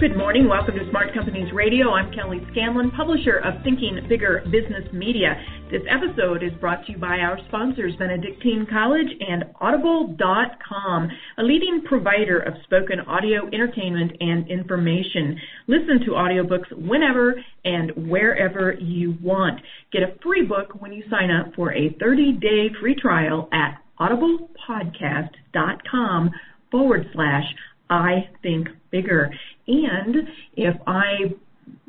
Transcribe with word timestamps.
Good 0.00 0.16
morning. 0.16 0.48
Welcome 0.48 0.74
to 0.76 0.88
Smart 0.88 1.12
Companies 1.12 1.52
Radio. 1.52 1.90
I'm 1.90 2.10
Kelly 2.14 2.40
Scanlon, 2.52 2.90
publisher 2.92 3.42
of 3.44 3.62
Thinking 3.62 4.00
Bigger 4.08 4.42
Business 4.46 4.90
Media. 4.94 5.34
This 5.70 5.82
episode 5.90 6.42
is 6.42 6.52
brought 6.58 6.86
to 6.86 6.92
you 6.92 6.98
by 6.98 7.18
our 7.18 7.38
sponsors, 7.48 7.94
Benedictine 7.98 8.66
College 8.72 9.08
and 9.20 9.44
Audible.com, 9.60 11.10
a 11.36 11.42
leading 11.42 11.82
provider 11.86 12.40
of 12.40 12.54
spoken 12.64 13.00
audio 13.00 13.46
entertainment 13.48 14.12
and 14.20 14.50
information. 14.50 15.38
Listen 15.66 16.00
to 16.06 16.12
audiobooks 16.12 16.72
whenever 16.72 17.34
and 17.66 17.92
wherever 18.08 18.72
you 18.72 19.18
want. 19.22 19.60
Get 19.92 20.02
a 20.02 20.14
free 20.22 20.46
book 20.46 20.80
when 20.80 20.94
you 20.94 21.04
sign 21.10 21.30
up 21.30 21.54
for 21.54 21.74
a 21.74 21.90
30-day 22.02 22.70
free 22.80 22.94
trial 22.94 23.50
at 23.52 23.82
audiblepodcast.com 24.00 26.30
forward 26.70 27.06
slash 27.12 27.44
I 27.90 28.30
think 28.42 28.68
bigger. 28.90 29.30
And 29.66 30.16
if 30.56 30.76
I 30.86 31.34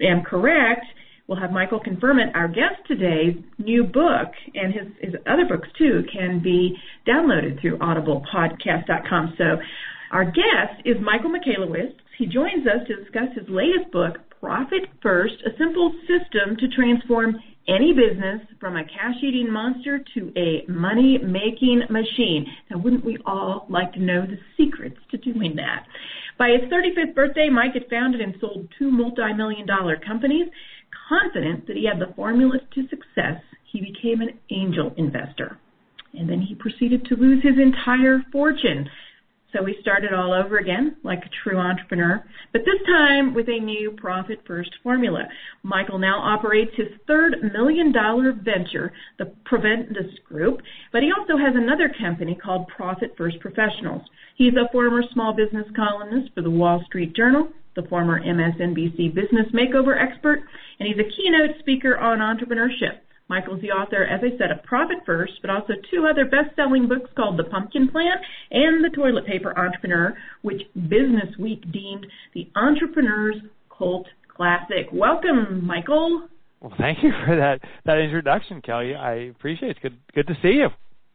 am 0.02 0.24
correct, 0.24 0.86
we'll 1.28 1.40
have 1.40 1.52
Michael 1.52 1.80
confirm 1.80 2.20
it. 2.20 2.36
Our 2.36 2.48
guest 2.48 2.76
today's 2.88 3.36
new 3.58 3.84
book 3.84 4.32
and 4.54 4.74
his, 4.74 4.88
his 5.00 5.16
other 5.28 5.46
books 5.46 5.70
too 5.78 6.04
can 6.12 6.42
be 6.44 6.78
downloaded 7.08 7.62
through 7.62 7.78
audiblepodcast.com. 7.78 9.36
So 9.38 9.58
our 10.12 10.26
guest 10.26 10.82
is 10.86 10.98
Michael 11.02 11.32
Michalowicz. 11.32 11.96
He 12.18 12.26
joins 12.26 12.68
us 12.68 12.86
to 12.88 12.96
discuss 12.98 13.30
his 13.34 13.48
latest 13.50 13.92
book, 13.92 14.18
Profit 14.40 14.90
First, 15.02 15.36
a 15.46 15.58
simple 15.58 15.94
system 16.02 16.58
to 16.58 16.68
transform 16.68 17.36
any 17.68 17.94
business 17.94 18.42
from 18.60 18.76
a 18.76 18.84
cash 18.84 19.16
eating 19.24 19.52
monster 19.52 20.00
to 20.16 20.34
a 20.36 20.70
money 20.70 21.18
making 21.20 21.84
machine. 21.90 22.48
Now, 22.70 22.80
wouldn't 22.80 23.06
we 23.06 23.18
all 23.26 23.68
like 23.70 23.94
to 23.94 24.00
know 24.00 24.26
the 24.26 24.38
secrets 24.58 24.98
to 25.12 25.18
doing 25.18 25.56
that? 25.56 25.86
By 26.42 26.58
his 26.60 26.72
35th 26.72 27.14
birthday, 27.14 27.50
Mike 27.50 27.76
had 27.76 27.88
founded 27.88 28.20
and 28.20 28.34
sold 28.42 28.68
two 28.80 28.90
multi 28.90 29.32
million 29.32 29.68
dollar 29.68 29.96
companies. 29.96 30.48
Confident 31.08 31.68
that 31.68 31.76
he 31.76 31.86
had 31.86 32.00
the 32.00 32.16
formula 32.16 32.58
to 32.74 32.88
success, 32.88 33.44
he 33.72 33.80
became 33.80 34.22
an 34.22 34.40
angel 34.50 34.92
investor. 34.98 35.60
And 36.18 36.28
then 36.28 36.42
he 36.42 36.56
proceeded 36.56 37.06
to 37.06 37.16
lose 37.16 37.44
his 37.44 37.60
entire 37.60 38.24
fortune. 38.32 38.90
So 39.54 39.62
we 39.62 39.78
started 39.82 40.14
all 40.14 40.34
over 40.34 40.58
again, 40.58 40.96
like 41.04 41.26
a 41.26 41.30
true 41.44 41.58
entrepreneur, 41.58 42.24
but 42.54 42.62
this 42.64 42.82
time 42.88 43.34
with 43.34 43.50
a 43.50 43.60
new 43.60 43.92
profit 43.92 44.40
first 44.48 44.72
formula. 44.82 45.28
Michael 45.64 46.00
now 46.00 46.20
operates 46.20 46.72
his 46.76 46.88
third 47.06 47.36
million 47.54 47.92
dollar 47.92 48.32
venture, 48.32 48.94
the 49.18 49.34
Provendus 49.46 50.24
Group, 50.24 50.62
but 50.94 51.04
he 51.04 51.12
also 51.12 51.38
has 51.38 51.54
another 51.56 51.94
company 52.00 52.34
called 52.42 52.68
Profit 52.70 53.14
First 53.18 53.40
Professionals. 53.42 54.04
He's 54.38 54.54
a 54.54 54.72
former 54.72 55.04
small 55.12 55.34
business 55.34 55.68
columnist 55.76 56.34
for 56.34 56.42
the 56.42 56.50
Wall 56.50 56.82
Street 56.86 57.14
Journal, 57.14 57.50
the 57.76 57.84
former 57.84 58.22
MSNBC 58.22 59.14
business 59.14 59.48
makeover 59.54 60.02
expert, 60.02 60.40
and 60.80 60.88
he's 60.88 60.98
a 60.98 61.10
keynote 61.16 61.60
speaker 61.60 61.98
on 61.98 62.20
entrepreneurship. 62.20 63.00
Michael's 63.32 63.62
the 63.62 63.72
author, 63.72 64.04
as 64.04 64.20
I 64.20 64.38
said, 64.38 64.52
of 64.52 64.62
Profit 64.66 64.98
First, 65.06 65.40
but 65.42 65.50
also 65.50 65.72
two 65.90 66.06
other 66.06 66.26
best-selling 66.26 66.90
books 66.90 67.10
called 67.16 67.40
The 67.40 67.46
Pumpkin 67.46 67.88
Plan 67.88 68.20
and 68.52 68.84
The 68.84 68.90
Toilet 68.94 69.26
Paper 69.26 69.58
Entrepreneur, 69.58 70.18
which 70.42 70.62
Business 70.76 71.32
Week 71.40 71.62
deemed 71.72 72.06
the 72.34 72.52
entrepreneur's 72.58 73.38
cult 73.72 74.06
classic. 74.28 74.92
Welcome, 74.92 75.66
Michael. 75.66 76.28
Well, 76.60 76.74
thank 76.78 76.98
you 77.02 77.12
for 77.26 77.38
that 77.38 77.62
that 77.86 78.00
introduction, 78.00 78.62
Kelly. 78.62 78.96
I 78.96 79.32
appreciate 79.32 79.70
it. 79.70 79.78
It's 79.78 79.80
good 79.80 79.98
good 80.14 80.28
to 80.28 80.36
see 80.42 80.60
you. 80.60 80.68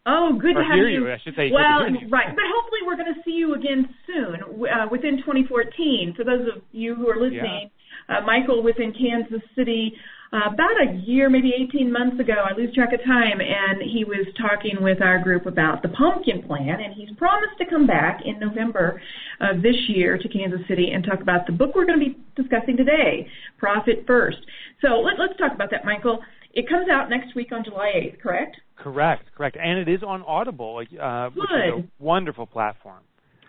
Oh, 0.06 0.38
good 0.40 0.56
or 0.56 0.62
to 0.62 0.64
have 0.64 0.74
hear 0.74 0.88
you. 0.88 1.04
you. 1.04 1.12
I 1.12 1.18
should 1.22 1.36
say. 1.36 1.50
Well, 1.52 1.84
right, 2.08 2.32
but 2.32 2.46
hopefully 2.48 2.80
we're 2.86 2.96
going 2.96 3.12
to 3.12 3.20
see 3.26 3.36
you 3.36 3.52
again 3.54 3.92
soon, 4.06 4.40
uh, 4.64 4.86
within 4.90 5.18
2014. 5.18 6.14
For 6.16 6.24
those 6.24 6.48
of 6.48 6.62
you 6.72 6.94
who 6.94 7.10
are 7.10 7.20
listening, 7.20 7.68
yeah. 8.08 8.18
uh, 8.18 8.20
Michael 8.24 8.62
was 8.62 8.74
in 8.78 8.94
Kansas 8.96 9.44
City 9.54 9.92
uh, 10.32 10.50
about 10.52 10.82
a 10.82 10.96
year, 11.04 11.30
maybe 11.30 11.52
18 11.56 11.90
months 11.92 12.18
ago. 12.20 12.34
I 12.34 12.54
lose 12.56 12.74
track 12.74 12.92
of 12.92 13.00
time, 13.04 13.40
and 13.40 13.80
he 13.82 14.04
was 14.04 14.26
talking 14.36 14.82
with 14.82 15.00
our 15.00 15.18
group 15.18 15.46
about 15.46 15.82
the 15.82 15.88
pumpkin 15.88 16.42
plan, 16.42 16.80
and 16.80 16.94
he's 16.94 17.10
promised 17.16 17.58
to 17.58 17.66
come 17.66 17.86
back 17.86 18.20
in 18.24 18.40
November 18.40 19.00
of 19.40 19.62
this 19.62 19.76
year 19.88 20.18
to 20.18 20.28
Kansas 20.28 20.60
City 20.68 20.90
and 20.92 21.04
talk 21.04 21.20
about 21.20 21.46
the 21.46 21.52
book 21.52 21.74
we're 21.74 21.86
going 21.86 22.00
to 22.00 22.06
be 22.06 22.18
discussing 22.34 22.76
today, 22.76 23.28
Profit 23.58 24.04
First. 24.06 24.38
So 24.82 25.00
let, 25.00 25.14
let's 25.18 25.38
talk 25.38 25.52
about 25.54 25.70
that, 25.70 25.84
Michael. 25.84 26.18
It 26.54 26.68
comes 26.68 26.88
out 26.90 27.10
next 27.10 27.34
week 27.34 27.52
on 27.52 27.62
July 27.64 27.92
8th, 27.94 28.20
correct? 28.20 28.56
Correct, 28.76 29.24
correct. 29.36 29.56
And 29.60 29.78
it 29.78 29.88
is 29.88 30.02
on 30.02 30.22
Audible, 30.22 30.82
uh, 31.00 31.30
which 31.30 31.44
is 31.44 31.84
a 31.84 32.02
wonderful 32.02 32.46
platform. 32.46 33.02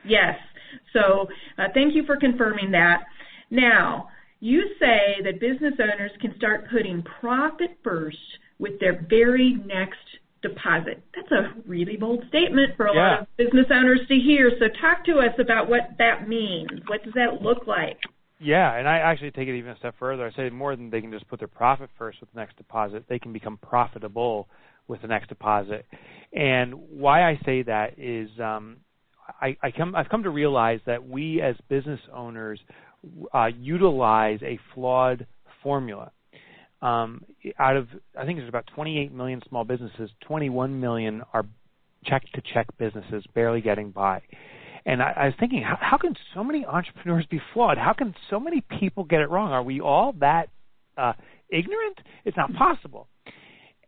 Yes. 0.06 0.36
So 0.94 1.28
uh, 1.58 1.68
thank 1.74 1.96
you 1.96 2.04
for 2.06 2.18
confirming 2.18 2.72
that. 2.72 3.04
Now, 3.50 4.10
you 4.40 4.70
say 4.80 5.18
that 5.24 5.40
business 5.40 5.74
owners 5.80 6.12
can 6.22 6.36
start 6.38 6.70
putting 6.70 7.04
profit 7.04 7.78
first 7.84 8.18
with 8.60 8.80
their 8.80 9.06
very 9.10 9.56
next 9.66 9.98
deposit. 10.42 11.04
That's 11.16 11.32
a 11.32 11.54
really 11.66 11.98
bold 11.98 12.24
statement 12.30 12.78
for 12.78 12.88
a 12.88 12.96
yeah. 12.96 13.02
lot 13.02 13.22
of 13.22 13.38
business 13.38 13.66
owners 13.72 14.02
to 14.08 14.16
hear. 14.16 14.52
So 14.60 14.66
talk 14.80 15.04
to 15.06 15.20
us 15.20 15.34
about 15.40 15.70
what 15.70 15.96
that 15.98 16.28
means. 16.28 16.70
What 16.88 17.04
does 17.04 17.14
that 17.16 17.42
look 17.42 17.68
like? 17.68 17.98
Yeah, 18.40 18.76
and 18.76 18.88
I 18.88 19.00
actually 19.00 19.32
take 19.32 19.48
it 19.48 19.58
even 19.58 19.72
a 19.72 19.78
step 19.78 19.96
further. 19.98 20.28
I 20.28 20.32
say 20.36 20.50
more 20.52 20.76
than 20.76 20.92
they 20.92 21.02
can 21.02 21.12
just 21.12 21.28
put 21.28 21.40
their 21.40 21.48
profit 21.48 21.90
first 21.98 22.20
with 22.22 22.32
the 22.32 22.40
next 22.40 22.58
deposit, 22.58 23.06
they 23.10 23.18
can 23.18 23.34
become 23.34 23.58
profitable 23.58 24.48
with 24.88 25.02
the 25.02 25.08
next 25.08 25.30
deposit. 25.30 25.86
And 26.34 26.74
why 26.74 27.28
I 27.28 27.40
say 27.44 27.64
that 27.64 27.98
is 27.98 28.30
um, 28.40 28.78
I, 29.42 29.58
I 29.62 29.72
come, 29.72 29.96
I've 29.96 30.10
come 30.10 30.24
to 30.24 30.30
realize 30.30 30.80
that 30.86 31.08
we 31.08 31.42
as 31.42 31.56
business 31.68 32.00
owners 32.14 32.60
uh, 33.34 33.48
utilize 33.60 34.40
a 34.44 34.60
flawed 34.74 35.26
formula. 35.64 36.12
Um, 36.82 37.24
out 37.58 37.76
of, 37.76 37.88
I 38.18 38.26
think 38.26 38.38
there's 38.38 38.50
about 38.50 38.68
28 38.76 39.12
million 39.12 39.42
small 39.50 39.64
businesses, 39.64 40.12
21 40.22 40.80
million 40.80 41.24
are 41.34 41.46
check-to-check 42.06 42.68
businesses, 42.78 43.24
barely 43.34 43.62
getting 43.62 43.92
by. 43.92 44.22
And 44.86 45.02
I, 45.02 45.12
I 45.18 45.26
was 45.26 45.34
thinking, 45.40 45.62
how, 45.64 45.78
how 45.80 45.98
can 45.98 46.16
so 46.34 46.44
many 46.44 46.66
entrepreneurs 46.66 47.26
be 47.30 47.42
flawed? 47.54 47.78
How 47.78 47.94
can 47.94 48.16
so 48.30 48.40
many 48.40 48.64
people 48.80 49.04
get 49.04 49.22
it 49.22 49.30
wrong? 49.30 49.52
Are 49.52 49.64
we 49.64 49.82
all 49.82 50.14
that 50.20 50.50
uh, 50.98 51.14
ignorant? 51.50 52.00
It's 52.24 52.38
not 52.38 52.54
possible. 52.54 53.08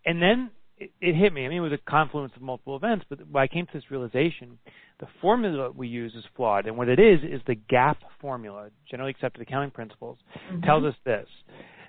And 0.05 0.21
then 0.21 0.49
it, 0.79 0.91
it 1.01 1.15
hit 1.15 1.33
me. 1.33 1.45
I 1.45 1.49
mean, 1.49 1.57
it 1.59 1.61
was 1.61 1.73
a 1.73 1.89
confluence 1.89 2.33
of 2.35 2.41
multiple 2.41 2.75
events, 2.75 3.05
but 3.09 3.19
I 3.35 3.47
came 3.47 3.65
to 3.65 3.73
this 3.73 3.91
realization 3.91 4.57
the 4.99 5.07
formula 5.21 5.71
we 5.71 5.87
use 5.87 6.13
is 6.15 6.23
flawed. 6.35 6.65
And 6.65 6.77
what 6.77 6.89
it 6.89 6.99
is, 6.99 7.19
is 7.23 7.41
the 7.47 7.55
GAAP 7.55 7.95
formula, 8.19 8.69
generally 8.89 9.11
accepted 9.11 9.41
accounting 9.41 9.71
principles, 9.71 10.17
mm-hmm. 10.51 10.61
tells 10.61 10.83
us 10.83 10.95
this 11.05 11.27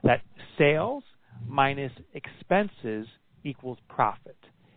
that 0.02 0.22
sales 0.56 1.04
minus 1.46 1.92
expenses 2.14 3.06
equals 3.44 3.78
profit. 3.88 4.36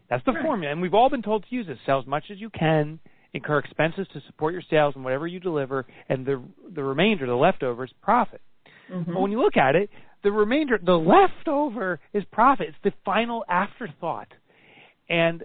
That's 0.09 0.23
the 0.25 0.33
right. 0.33 0.43
formula. 0.43 0.71
And 0.71 0.81
we've 0.81 0.93
all 0.93 1.09
been 1.09 1.21
told 1.21 1.45
to 1.47 1.55
use 1.55 1.67
it. 1.69 1.77
Sell 1.85 1.99
as 1.99 2.07
much 2.07 2.25
as 2.31 2.39
you 2.39 2.49
can, 2.49 2.99
incur 3.33 3.59
expenses 3.59 4.07
to 4.13 4.21
support 4.27 4.53
your 4.53 4.63
sales 4.69 4.95
and 4.95 5.03
whatever 5.03 5.27
you 5.27 5.39
deliver, 5.39 5.85
and 6.09 6.25
the, 6.25 6.43
the 6.75 6.83
remainder, 6.83 7.25
the 7.25 7.33
leftovers, 7.33 7.91
profit. 8.01 8.41
Mm-hmm. 8.91 9.13
But 9.13 9.21
when 9.21 9.31
you 9.31 9.41
look 9.41 9.57
at 9.57 9.75
it, 9.75 9.89
the 10.23 10.31
remainder, 10.31 10.79
the 10.83 10.93
leftover 10.93 11.99
is 12.13 12.23
profit. 12.31 12.67
It's 12.69 12.77
the 12.83 12.93
final 13.05 13.43
afterthought. 13.49 14.29
And 15.09 15.43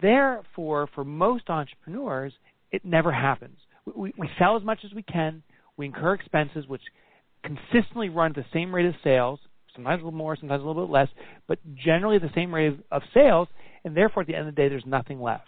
therefore, 0.00 0.88
for 0.94 1.04
most 1.04 1.48
entrepreneurs, 1.48 2.32
it 2.70 2.84
never 2.84 3.12
happens. 3.12 3.58
We, 3.94 4.12
we 4.16 4.28
sell 4.38 4.56
as 4.56 4.62
much 4.62 4.80
as 4.84 4.92
we 4.92 5.02
can. 5.02 5.42
We 5.76 5.86
incur 5.86 6.14
expenses, 6.14 6.66
which 6.66 6.82
consistently 7.42 8.08
run 8.08 8.32
at 8.32 8.36
the 8.36 8.44
same 8.52 8.74
rate 8.74 8.86
of 8.86 8.94
sales, 9.02 9.40
sometimes 9.74 10.02
a 10.02 10.04
little 10.04 10.18
more, 10.18 10.36
sometimes 10.36 10.62
a 10.62 10.66
little 10.66 10.86
bit 10.86 10.92
less, 10.92 11.08
but 11.46 11.58
generally 11.74 12.18
the 12.18 12.30
same 12.34 12.54
rate 12.54 12.68
of, 12.68 12.80
of 12.90 13.02
sales, 13.14 13.48
and 13.84 13.96
therefore 13.96 14.22
at 14.22 14.26
the 14.26 14.34
end 14.34 14.48
of 14.48 14.54
the 14.54 14.60
day, 14.60 14.68
there's 14.68 14.84
nothing 14.84 15.20
left. 15.20 15.46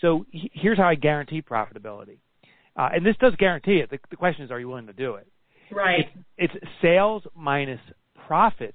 So 0.00 0.26
he, 0.30 0.50
here's 0.54 0.78
how 0.78 0.88
I 0.88 0.94
guarantee 0.94 1.42
profitability. 1.42 2.18
Uh, 2.76 2.90
and 2.94 3.04
this 3.04 3.16
does 3.20 3.34
guarantee 3.36 3.78
it. 3.78 3.90
The, 3.90 3.98
the, 4.10 4.16
question 4.16 4.44
is, 4.44 4.50
are 4.50 4.60
you 4.60 4.68
willing 4.68 4.86
to 4.86 4.92
do 4.92 5.14
it? 5.14 5.26
Right. 5.72 6.06
It's, 6.36 6.54
it's 6.54 6.64
sales 6.82 7.22
minus 7.34 7.80
profit 8.26 8.74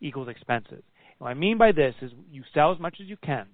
equals 0.00 0.28
expenses. 0.28 0.82
And 0.82 1.20
what 1.20 1.30
I 1.30 1.34
mean 1.34 1.58
by 1.58 1.72
this 1.72 1.94
is 2.02 2.12
you 2.30 2.42
sell 2.54 2.72
as 2.72 2.78
much 2.78 2.96
as 3.00 3.08
you 3.08 3.16
can 3.24 3.46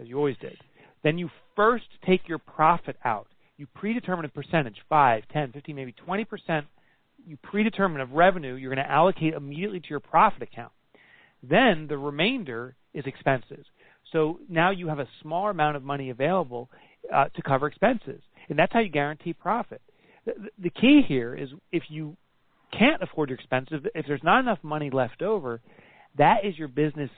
as 0.00 0.06
you 0.06 0.16
always 0.16 0.36
did. 0.40 0.56
Then 1.02 1.18
you 1.18 1.30
first 1.56 1.86
take 2.06 2.28
your 2.28 2.38
profit 2.38 2.96
out. 3.04 3.28
You 3.56 3.66
predetermine 3.74 4.24
a 4.24 4.28
percentage, 4.28 4.76
5, 4.88 5.24
10, 5.32 5.52
15, 5.52 5.74
maybe 5.74 5.94
20% 6.06 6.64
you 7.26 7.36
predetermine 7.36 8.00
of 8.00 8.12
revenue 8.12 8.54
you're 8.54 8.74
going 8.74 8.84
to 8.84 8.90
allocate 8.90 9.34
immediately 9.34 9.80
to 9.80 9.88
your 9.90 10.00
profit 10.00 10.42
account. 10.42 10.72
Then 11.42 11.86
the 11.88 11.98
remainder 11.98 12.74
is 12.94 13.04
expenses. 13.06 13.66
So 14.12 14.40
now 14.48 14.70
you 14.70 14.88
have 14.88 14.98
a 14.98 15.08
smaller 15.22 15.50
amount 15.50 15.76
of 15.76 15.82
money 15.82 16.10
available 16.10 16.70
uh, 17.12 17.26
to 17.26 17.42
cover 17.42 17.66
expenses, 17.66 18.22
and 18.48 18.58
that's 18.58 18.72
how 18.72 18.80
you 18.80 18.88
guarantee 18.88 19.34
profit. 19.34 19.82
The, 20.24 20.32
the 20.58 20.70
key 20.70 21.02
here 21.06 21.34
is 21.34 21.50
if 21.70 21.84
you 21.88 22.16
can't 22.76 23.02
afford 23.02 23.30
your 23.30 23.38
expenses, 23.38 23.80
if 23.94 24.06
there's 24.06 24.22
not 24.22 24.40
enough 24.40 24.58
money 24.62 24.90
left 24.90 25.22
over, 25.22 25.60
that 26.16 26.44
is 26.44 26.58
your 26.58 26.68
business 26.68 27.10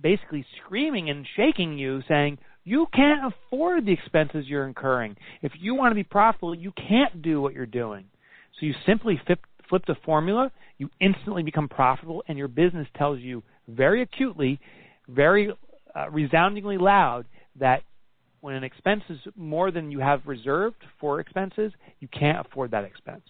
basically 0.00 0.44
screaming 0.64 1.10
and 1.10 1.26
shaking 1.36 1.78
you, 1.78 2.02
saying, 2.08 2.38
you 2.64 2.86
can't 2.94 3.32
afford 3.32 3.86
the 3.86 3.92
expenses 3.92 4.44
you're 4.46 4.66
incurring. 4.66 5.16
If 5.42 5.52
you 5.58 5.74
want 5.74 5.90
to 5.90 5.96
be 5.96 6.04
profitable, 6.04 6.54
you 6.54 6.72
can't 6.76 7.22
do 7.22 7.40
what 7.40 7.54
you're 7.54 7.66
doing. 7.66 8.04
So 8.58 8.66
you 8.66 8.74
simply 8.86 9.20
flip, 9.26 9.40
flip 9.68 9.82
the 9.86 9.96
formula, 10.04 10.52
you 10.78 10.88
instantly 11.00 11.42
become 11.42 11.68
profitable, 11.68 12.22
and 12.28 12.38
your 12.38 12.48
business 12.48 12.86
tells 12.96 13.18
you 13.20 13.42
very 13.68 14.02
acutely, 14.02 14.60
very 15.08 15.52
uh, 15.94 16.10
resoundingly 16.10 16.78
loud 16.78 17.26
that 17.58 17.82
when 18.42 18.56
an 18.56 18.64
expense 18.64 19.02
is 19.08 19.18
more 19.36 19.70
than 19.70 19.92
you 19.92 20.00
have 20.00 20.20
reserved 20.26 20.82
for 21.00 21.20
expenses, 21.20 21.72
you 22.00 22.08
can't 22.08 22.44
afford 22.44 22.72
that 22.72 22.84
expense. 22.84 23.22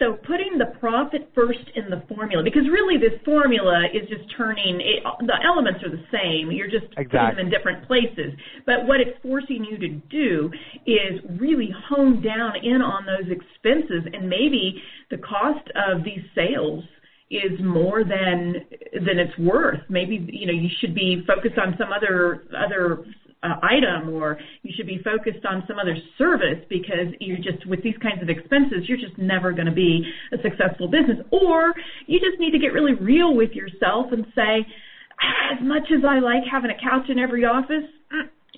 So 0.00 0.14
putting 0.26 0.58
the 0.58 0.76
profit 0.80 1.30
first 1.34 1.70
in 1.76 1.88
the 1.88 2.02
formula, 2.12 2.42
because 2.42 2.64
really 2.68 2.98
this 2.98 3.18
formula 3.24 3.84
is 3.94 4.08
just 4.08 4.28
turning, 4.36 4.80
it, 4.80 5.04
the 5.20 5.38
elements 5.46 5.80
are 5.84 5.90
the 5.90 6.04
same, 6.10 6.50
you're 6.50 6.68
just 6.68 6.92
exactly. 6.98 7.18
putting 7.18 7.36
them 7.36 7.46
in 7.46 7.50
different 7.50 7.86
places. 7.86 8.34
But 8.66 8.86
what 8.86 9.00
it's 9.00 9.16
forcing 9.22 9.64
you 9.64 9.78
to 9.78 9.88
do 10.10 10.50
is 10.84 11.20
really 11.40 11.72
hone 11.88 12.20
down 12.20 12.56
in 12.60 12.82
on 12.82 13.06
those 13.06 13.30
expenses 13.30 14.02
and 14.12 14.28
maybe 14.28 14.82
the 15.10 15.18
cost 15.18 15.70
of 15.76 16.02
these 16.02 16.24
sales 16.34 16.82
is 17.30 17.58
more 17.60 18.04
than 18.04 18.66
than 19.04 19.18
it's 19.18 19.36
worth. 19.38 19.80
Maybe 19.88 20.28
you 20.30 20.46
know 20.46 20.52
you 20.52 20.68
should 20.80 20.94
be 20.94 21.24
focused 21.26 21.58
on 21.58 21.74
some 21.78 21.92
other 21.92 22.44
other 22.56 23.04
uh, 23.46 23.60
item 23.62 24.10
or 24.10 24.38
you 24.62 24.72
should 24.76 24.86
be 24.86 25.00
focused 25.04 25.44
on 25.46 25.62
some 25.68 25.78
other 25.78 25.96
service 26.18 26.64
because 26.68 27.14
you're 27.20 27.38
just 27.38 27.66
with 27.66 27.82
these 27.82 27.96
kinds 28.02 28.22
of 28.22 28.28
expenses 28.28 28.88
you're 28.88 28.98
just 28.98 29.16
never 29.18 29.52
going 29.52 29.66
to 29.66 29.72
be 29.72 30.02
a 30.32 30.36
successful 30.42 30.88
business. 30.88 31.18
Or 31.30 31.74
you 32.06 32.18
just 32.18 32.40
need 32.40 32.50
to 32.52 32.58
get 32.58 32.72
really 32.72 32.94
real 32.94 33.34
with 33.34 33.52
yourself 33.52 34.12
and 34.12 34.26
say 34.34 34.66
as 35.52 35.62
much 35.62 35.84
as 35.96 36.04
I 36.04 36.18
like 36.18 36.42
having 36.50 36.70
a 36.70 36.78
couch 36.82 37.08
in 37.08 37.18
every 37.18 37.44
office 37.44 37.88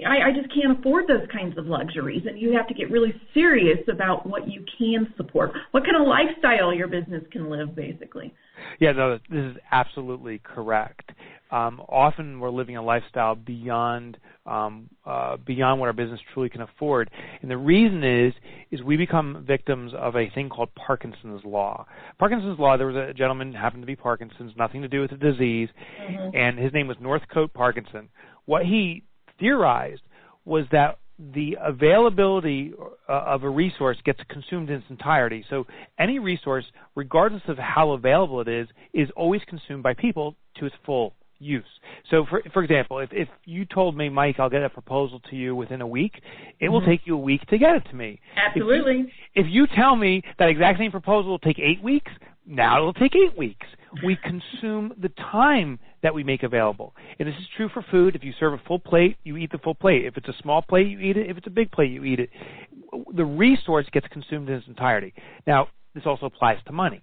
I, 0.06 0.28
I 0.28 0.32
just 0.32 0.52
can't 0.54 0.78
afford 0.78 1.06
those 1.08 1.26
kinds 1.32 1.56
of 1.58 1.66
luxuries 1.66 2.22
and 2.26 2.38
you 2.38 2.52
have 2.56 2.66
to 2.68 2.74
get 2.74 2.90
really 2.90 3.14
serious 3.34 3.78
about 3.92 4.26
what 4.26 4.50
you 4.50 4.64
can 4.78 5.12
support 5.16 5.52
what 5.72 5.84
kind 5.84 5.96
of 5.96 6.06
lifestyle 6.06 6.72
your 6.72 6.88
business 6.88 7.22
can 7.32 7.50
live 7.50 7.74
basically 7.74 8.34
yeah 8.80 8.92
no 8.92 9.18
this 9.30 9.44
is 9.44 9.56
absolutely 9.70 10.40
correct 10.44 11.12
um, 11.50 11.80
often 11.88 12.40
we're 12.40 12.50
living 12.50 12.76
a 12.76 12.82
lifestyle 12.82 13.34
beyond 13.34 14.18
um, 14.44 14.88
uh, 15.06 15.36
beyond 15.36 15.80
what 15.80 15.86
our 15.86 15.92
business 15.92 16.20
truly 16.32 16.48
can 16.48 16.62
afford, 16.62 17.10
and 17.42 17.50
the 17.50 17.56
reason 17.56 18.04
is 18.04 18.34
is 18.70 18.82
we 18.82 18.96
become 18.96 19.44
victims 19.46 19.92
of 19.96 20.16
a 20.16 20.30
thing 20.30 20.48
called 20.48 20.70
Parkinson's 20.74 21.42
law. 21.44 21.86
Parkinson's 22.18 22.58
law. 22.58 22.76
There 22.76 22.86
was 22.86 22.96
a 22.96 23.14
gentleman 23.14 23.54
happened 23.54 23.82
to 23.82 23.86
be 23.86 23.96
Parkinson's, 23.96 24.52
nothing 24.56 24.82
to 24.82 24.88
do 24.88 25.00
with 25.00 25.10
the 25.10 25.16
disease, 25.16 25.68
mm-hmm. 26.00 26.36
and 26.36 26.58
his 26.58 26.72
name 26.72 26.86
was 26.86 26.96
Northcote 27.00 27.52
Parkinson. 27.54 28.08
What 28.44 28.64
he 28.64 29.04
theorized 29.38 30.02
was 30.44 30.64
that 30.72 30.98
the 31.18 31.56
availability 31.60 32.72
uh, 33.08 33.12
of 33.12 33.42
a 33.42 33.50
resource 33.50 33.96
gets 34.04 34.20
consumed 34.30 34.70
in 34.70 34.76
its 34.76 34.86
entirety. 34.88 35.44
So 35.50 35.66
any 35.98 36.18
resource, 36.20 36.64
regardless 36.94 37.42
of 37.48 37.58
how 37.58 37.90
available 37.90 38.40
it 38.40 38.48
is, 38.48 38.68
is 38.94 39.08
always 39.16 39.42
consumed 39.48 39.82
by 39.82 39.94
people 39.94 40.36
to 40.58 40.66
its 40.66 40.76
full 40.86 41.14
use. 41.40 41.64
So, 42.10 42.24
for 42.28 42.42
for 42.52 42.62
example, 42.62 42.98
if 42.98 43.10
if 43.12 43.28
you 43.44 43.64
told 43.64 43.96
me, 43.96 44.08
Mike, 44.08 44.36
I'll 44.38 44.50
get 44.50 44.62
a 44.62 44.70
proposal 44.70 45.20
to 45.30 45.36
you 45.36 45.54
within 45.54 45.80
a 45.80 45.86
week, 45.86 46.12
it 46.16 46.64
mm-hmm. 46.64 46.72
will 46.72 46.84
take 46.84 47.00
you 47.04 47.14
a 47.14 47.20
week 47.20 47.44
to 47.46 47.58
get 47.58 47.76
it 47.76 47.84
to 47.90 47.96
me. 47.96 48.20
Absolutely. 48.36 49.00
If 49.00 49.06
you, 49.06 49.44
if 49.44 49.46
you 49.50 49.66
tell 49.76 49.96
me 49.96 50.22
that 50.38 50.48
exact 50.48 50.78
same 50.78 50.90
proposal 50.90 51.30
will 51.30 51.38
take 51.38 51.58
eight 51.58 51.82
weeks, 51.82 52.10
now 52.46 52.78
it'll 52.78 52.94
take 52.94 53.14
eight 53.14 53.36
weeks. 53.36 53.66
We 54.04 54.16
consume 54.16 54.92
the 55.00 55.08
time 55.08 55.78
that 56.02 56.14
we 56.14 56.22
make 56.22 56.42
available. 56.42 56.94
And 57.18 57.26
this 57.26 57.34
is 57.36 57.46
true 57.56 57.68
for 57.72 57.84
food. 57.90 58.14
If 58.14 58.22
you 58.22 58.32
serve 58.38 58.54
a 58.54 58.62
full 58.66 58.78
plate, 58.78 59.16
you 59.24 59.36
eat 59.36 59.50
the 59.50 59.58
full 59.58 59.74
plate. 59.74 60.04
If 60.04 60.16
it's 60.16 60.28
a 60.28 60.34
small 60.42 60.62
plate, 60.62 60.88
you 60.88 61.00
eat 61.00 61.16
it. 61.16 61.30
If 61.30 61.38
it's 61.38 61.46
a 61.46 61.50
big 61.50 61.70
plate, 61.72 61.90
you 61.90 62.04
eat 62.04 62.20
it. 62.20 62.30
The 63.14 63.24
resource 63.24 63.86
gets 63.92 64.06
consumed 64.08 64.48
in 64.48 64.56
its 64.56 64.68
entirety. 64.68 65.14
Now, 65.46 65.68
this 65.94 66.04
also 66.06 66.26
applies 66.26 66.58
to 66.66 66.72
money. 66.72 67.02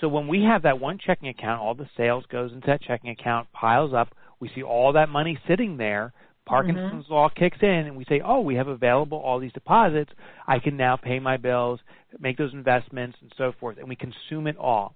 So 0.00 0.08
when 0.08 0.26
we 0.26 0.42
have 0.42 0.62
that 0.62 0.80
one 0.80 0.98
checking 0.98 1.28
account, 1.28 1.60
all 1.60 1.74
the 1.74 1.88
sales 1.96 2.24
goes 2.30 2.52
into 2.52 2.66
that 2.66 2.82
checking 2.82 3.10
account, 3.10 3.48
piles 3.52 3.92
up. 3.94 4.14
We 4.40 4.50
see 4.54 4.62
all 4.62 4.92
that 4.92 5.08
money 5.08 5.38
sitting 5.46 5.76
there. 5.76 6.12
Parkinson's 6.46 7.04
mm-hmm. 7.04 7.12
law 7.12 7.28
kicks 7.28 7.58
in, 7.62 7.68
and 7.68 7.96
we 7.96 8.04
say, 8.04 8.20
"Oh, 8.24 8.40
we 8.40 8.54
have 8.56 8.68
available 8.68 9.18
all 9.18 9.38
these 9.38 9.52
deposits. 9.52 10.10
I 10.46 10.58
can 10.58 10.76
now 10.76 10.96
pay 10.96 11.18
my 11.18 11.36
bills, 11.36 11.80
make 12.20 12.36
those 12.36 12.52
investments, 12.52 13.16
and 13.20 13.32
so 13.38 13.52
forth." 13.58 13.78
And 13.78 13.88
we 13.88 13.96
consume 13.96 14.46
it 14.46 14.56
all 14.56 14.94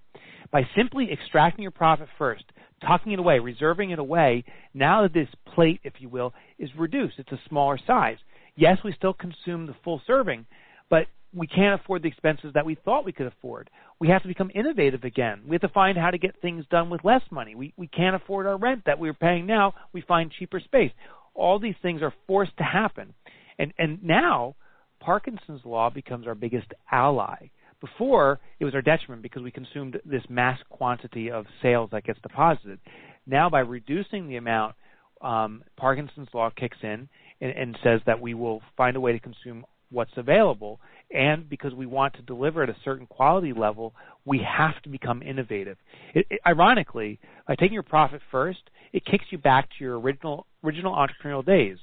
by 0.51 0.67
simply 0.75 1.11
extracting 1.11 1.63
your 1.63 1.71
profit 1.71 2.07
first, 2.17 2.43
tucking 2.87 3.11
it 3.11 3.19
away, 3.19 3.39
reserving 3.39 3.91
it 3.91 3.99
away. 3.99 4.43
Now 4.73 5.03
that 5.03 5.13
this 5.13 5.29
plate, 5.53 5.79
if 5.83 5.93
you 5.99 6.09
will, 6.09 6.33
is 6.57 6.69
reduced, 6.77 7.15
it's 7.17 7.31
a 7.31 7.39
smaller 7.47 7.79
size. 7.85 8.17
Yes, 8.55 8.77
we 8.83 8.93
still 8.93 9.13
consume 9.13 9.67
the 9.67 9.75
full 9.83 10.01
serving, 10.05 10.45
but 10.89 11.07
we 11.33 11.47
can't 11.47 11.79
afford 11.79 12.01
the 12.01 12.07
expenses 12.07 12.51
that 12.53 12.65
we 12.65 12.75
thought 12.75 13.05
we 13.05 13.11
could 13.11 13.27
afford. 13.27 13.69
We 13.99 14.07
have 14.09 14.21
to 14.23 14.27
become 14.27 14.51
innovative 14.53 15.03
again. 15.03 15.41
We 15.47 15.53
have 15.55 15.61
to 15.61 15.69
find 15.69 15.97
how 15.97 16.11
to 16.11 16.17
get 16.17 16.41
things 16.41 16.65
done 16.71 16.89
with 16.89 17.03
less 17.03 17.21
money. 17.31 17.55
We 17.55 17.73
we 17.77 17.87
can't 17.87 18.15
afford 18.15 18.47
our 18.47 18.57
rent 18.57 18.83
that 18.85 18.99
we're 18.99 19.13
paying 19.13 19.45
now. 19.45 19.73
We 19.93 20.01
find 20.01 20.31
cheaper 20.31 20.59
space. 20.59 20.91
All 21.39 21.59
these 21.59 21.75
things 21.81 22.01
are 22.01 22.13
forced 22.27 22.55
to 22.57 22.63
happen. 22.63 23.13
And 23.57 23.73
and 23.77 24.03
now 24.03 24.55
Parkinson's 24.99 25.61
law 25.65 25.89
becomes 25.89 26.27
our 26.27 26.35
biggest 26.35 26.67
ally. 26.91 27.49
Before 27.81 28.39
it 28.59 28.65
was 28.65 28.75
our 28.75 28.81
detriment 28.81 29.23
because 29.23 29.41
we 29.41 29.51
consumed 29.51 29.99
this 30.05 30.23
mass 30.29 30.59
quantity 30.69 31.31
of 31.31 31.45
sales 31.61 31.89
that 31.91 32.03
gets 32.03 32.19
deposited. 32.21 32.79
Now 33.25 33.49
by 33.49 33.59
reducing 33.59 34.27
the 34.27 34.35
amount, 34.35 34.75
um, 35.21 35.63
Parkinson's 35.77 36.27
law 36.33 36.49
kicks 36.49 36.77
in 36.83 37.07
and, 37.39 37.51
and 37.51 37.77
says 37.83 38.01
that 38.05 38.19
we 38.19 38.33
will 38.33 38.61
find 38.75 38.97
a 38.97 38.99
way 38.99 39.13
to 39.13 39.19
consume 39.19 39.65
what's 39.91 40.11
available 40.17 40.79
and 41.11 41.49
because 41.49 41.73
we 41.73 41.85
want 41.85 42.13
to 42.15 42.21
deliver 42.21 42.61
at 42.63 42.69
a 42.69 42.75
certain 42.83 43.07
quality 43.07 43.53
level, 43.53 43.93
we 44.25 44.39
have 44.39 44.79
to 44.83 44.89
become 44.89 45.23
innovative. 45.23 45.77
It, 46.13 46.27
it, 46.29 46.39
ironically, 46.45 47.19
by 47.47 47.55
taking 47.55 47.73
your 47.73 47.83
profit 47.83 48.21
first, 48.29 48.59
it 48.93 49.05
kicks 49.05 49.25
you 49.31 49.37
back 49.37 49.69
to 49.69 49.83
your 49.83 49.99
original 49.99 50.45
original 50.63 50.93
entrepreneurial 50.93 51.45
days. 51.45 51.77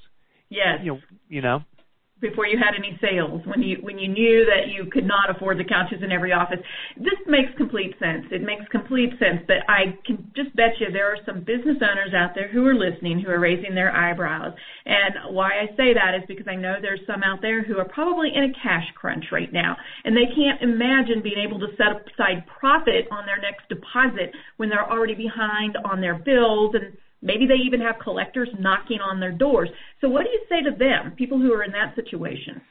Yes. 0.49 0.79
You 0.81 0.93
know, 0.93 0.99
you 1.29 1.41
know 1.41 1.63
before 2.19 2.47
you 2.47 2.57
had 2.57 2.73
any 2.75 2.97
sales, 2.99 3.41
when 3.45 3.61
you 3.61 3.77
when 3.81 3.99
you 3.99 4.07
knew 4.07 4.45
that 4.45 4.69
you 4.69 4.89
could 4.89 5.05
not 5.05 5.29
afford 5.29 5.59
the 5.59 5.63
couches 5.63 6.01
in 6.01 6.11
every 6.11 6.33
office. 6.33 6.59
This 6.97 7.19
makes 7.27 7.53
complete 7.57 7.93
sense. 7.99 8.25
It 8.31 8.41
makes 8.41 8.65
complete 8.71 9.11
sense. 9.19 9.41
But 9.45 9.57
I 9.69 9.97
can 10.05 10.31
just 10.35 10.55
bet 10.55 10.73
you 10.79 10.91
there 10.91 11.11
are 11.11 11.21
some 11.25 11.41
business 11.41 11.77
owners 11.81 12.13
out 12.15 12.31
there 12.33 12.47
who 12.47 12.65
are 12.65 12.73
listening 12.73 13.19
who 13.19 13.29
are 13.29 13.39
raising 13.39 13.75
their 13.75 13.95
eyebrows. 13.95 14.53
And 14.85 15.35
why 15.35 15.61
I 15.61 15.67
say 15.77 15.93
that 15.93 16.15
is 16.15 16.23
because 16.27 16.47
I 16.47 16.55
know 16.55 16.77
there's 16.81 17.05
some 17.05 17.21
out 17.21 17.41
there 17.41 17.63
who 17.63 17.77
are 17.77 17.87
probably 17.87 18.31
in 18.33 18.43
a 18.45 18.53
cash 18.63 18.85
crunch 18.95 19.25
right 19.31 19.51
now, 19.53 19.77
and 20.03 20.15
they 20.17 20.33
can't 20.33 20.61
imagine 20.61 21.21
being 21.21 21.39
able 21.45 21.59
to 21.59 21.67
set 21.77 22.01
aside 22.13 22.45
profit 22.47 23.05
on 23.11 23.25
their 23.25 23.39
next 23.39 23.69
deposit 23.69 24.33
when 24.57 24.69
they're 24.69 24.89
already 24.89 25.15
behind 25.15 25.77
on 25.85 26.01
their 26.01 26.17
bills 26.17 26.73
and 26.73 26.97
Maybe 27.21 27.45
they 27.47 27.55
even 27.65 27.81
have 27.81 27.95
collectors 28.01 28.49
knocking 28.59 28.99
on 28.99 29.19
their 29.19 29.31
doors. 29.31 29.69
So 30.01 30.09
what 30.09 30.23
do 30.23 30.29
you 30.29 30.41
say 30.49 30.61
to 30.69 30.75
them, 30.77 31.13
people 31.17 31.39
who 31.39 31.51
are 31.53 31.63
in 31.63 31.71
that 31.71 31.95
situation? 31.95 32.61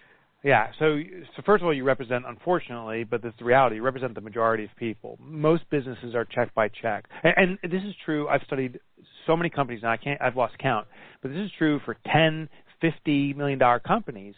Yeah, 0.47 0.69
so 0.79 1.00
so 1.35 1.43
first 1.45 1.62
of 1.62 1.67
all, 1.67 1.75
you 1.75 1.83
represent, 1.83 2.25
unfortunately, 2.25 3.03
but 3.03 3.21
this 3.21 3.31
is 3.31 3.38
the 3.41 3.45
reality. 3.45 3.76
You 3.76 3.83
represent 3.83 4.15
the 4.15 4.21
majority 4.21 4.62
of 4.62 4.71
people. 4.76 5.19
Most 5.21 5.69
businesses 5.71 6.15
are 6.15 6.25
check 6.25 6.55
by 6.55 6.69
check, 6.69 7.07
and, 7.25 7.59
and 7.61 7.73
this 7.73 7.83
is 7.83 7.95
true. 8.05 8.29
I've 8.29 8.43
studied 8.47 8.79
so 9.26 9.37
many 9.37 9.50
companies 9.50 9.81
and 9.83 9.91
I 9.91 9.97
can't. 9.97 10.23
I've 10.23 10.37
lost 10.37 10.57
count, 10.59 10.87
but 11.21 11.33
this 11.33 11.38
is 11.38 11.50
true 11.59 11.81
for 11.85 11.97
ten, 12.12 12.49
fifty 12.81 13.33
million 13.33 13.59
dollar 13.59 13.81
companies. 13.81 14.35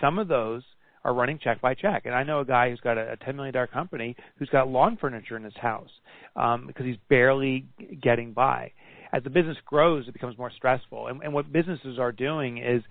Some 0.00 0.20
of 0.20 0.28
those 0.28 0.62
are 1.04 1.12
running 1.12 1.40
check 1.42 1.60
by 1.60 1.74
check, 1.74 2.02
and 2.04 2.14
I 2.14 2.22
know 2.22 2.38
a 2.38 2.44
guy 2.44 2.70
who's 2.70 2.78
got 2.78 2.96
a, 2.96 3.12
a 3.12 3.16
ten 3.16 3.34
million 3.34 3.52
dollar 3.52 3.66
company 3.66 4.14
who's 4.38 4.50
got 4.50 4.68
lawn 4.68 4.96
furniture 5.00 5.36
in 5.36 5.42
his 5.42 5.56
house 5.60 5.90
um, 6.36 6.68
because 6.68 6.86
he's 6.86 6.98
barely 7.08 7.64
getting 8.00 8.32
by 8.32 8.70
as 9.12 9.22
the 9.22 9.30
business 9.30 9.58
grows, 9.66 10.08
it 10.08 10.12
becomes 10.12 10.38
more 10.38 10.50
stressful. 10.50 11.08
And, 11.08 11.22
and 11.22 11.32
what 11.34 11.52
businesses 11.52 11.98
are 11.98 12.12
doing 12.12 12.58
is 12.58 12.82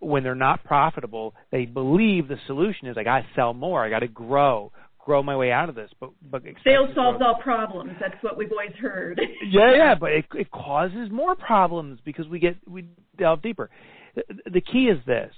when 0.00 0.22
they're 0.22 0.34
not 0.34 0.62
profitable, 0.64 1.34
they 1.50 1.64
believe 1.66 2.28
the 2.28 2.38
solution 2.46 2.88
is 2.88 2.96
I 2.96 3.02
got 3.02 3.20
to 3.20 3.26
sell 3.34 3.54
more, 3.54 3.84
I 3.84 3.90
got 3.90 4.00
to 4.00 4.08
grow, 4.08 4.70
grow 5.04 5.22
my 5.22 5.36
way 5.36 5.50
out 5.50 5.68
of 5.68 5.74
this. 5.74 5.90
But 5.98 6.10
but 6.22 6.42
sales 6.64 6.90
solves 6.94 7.20
all 7.24 7.38
problems. 7.42 7.92
That's 8.00 8.22
what 8.22 8.36
we've 8.36 8.52
always 8.52 8.74
heard. 8.80 9.20
yeah, 9.50 9.74
yeah, 9.74 9.94
but 9.94 10.12
it 10.12 10.26
it 10.34 10.50
causes 10.50 11.10
more 11.10 11.34
problems 11.34 11.98
because 12.04 12.28
we 12.28 12.38
get 12.38 12.56
we 12.68 12.86
delve 13.18 13.42
deeper. 13.42 13.68
the 14.14 14.60
key 14.60 14.84
is 14.84 14.98
this: 15.06 15.32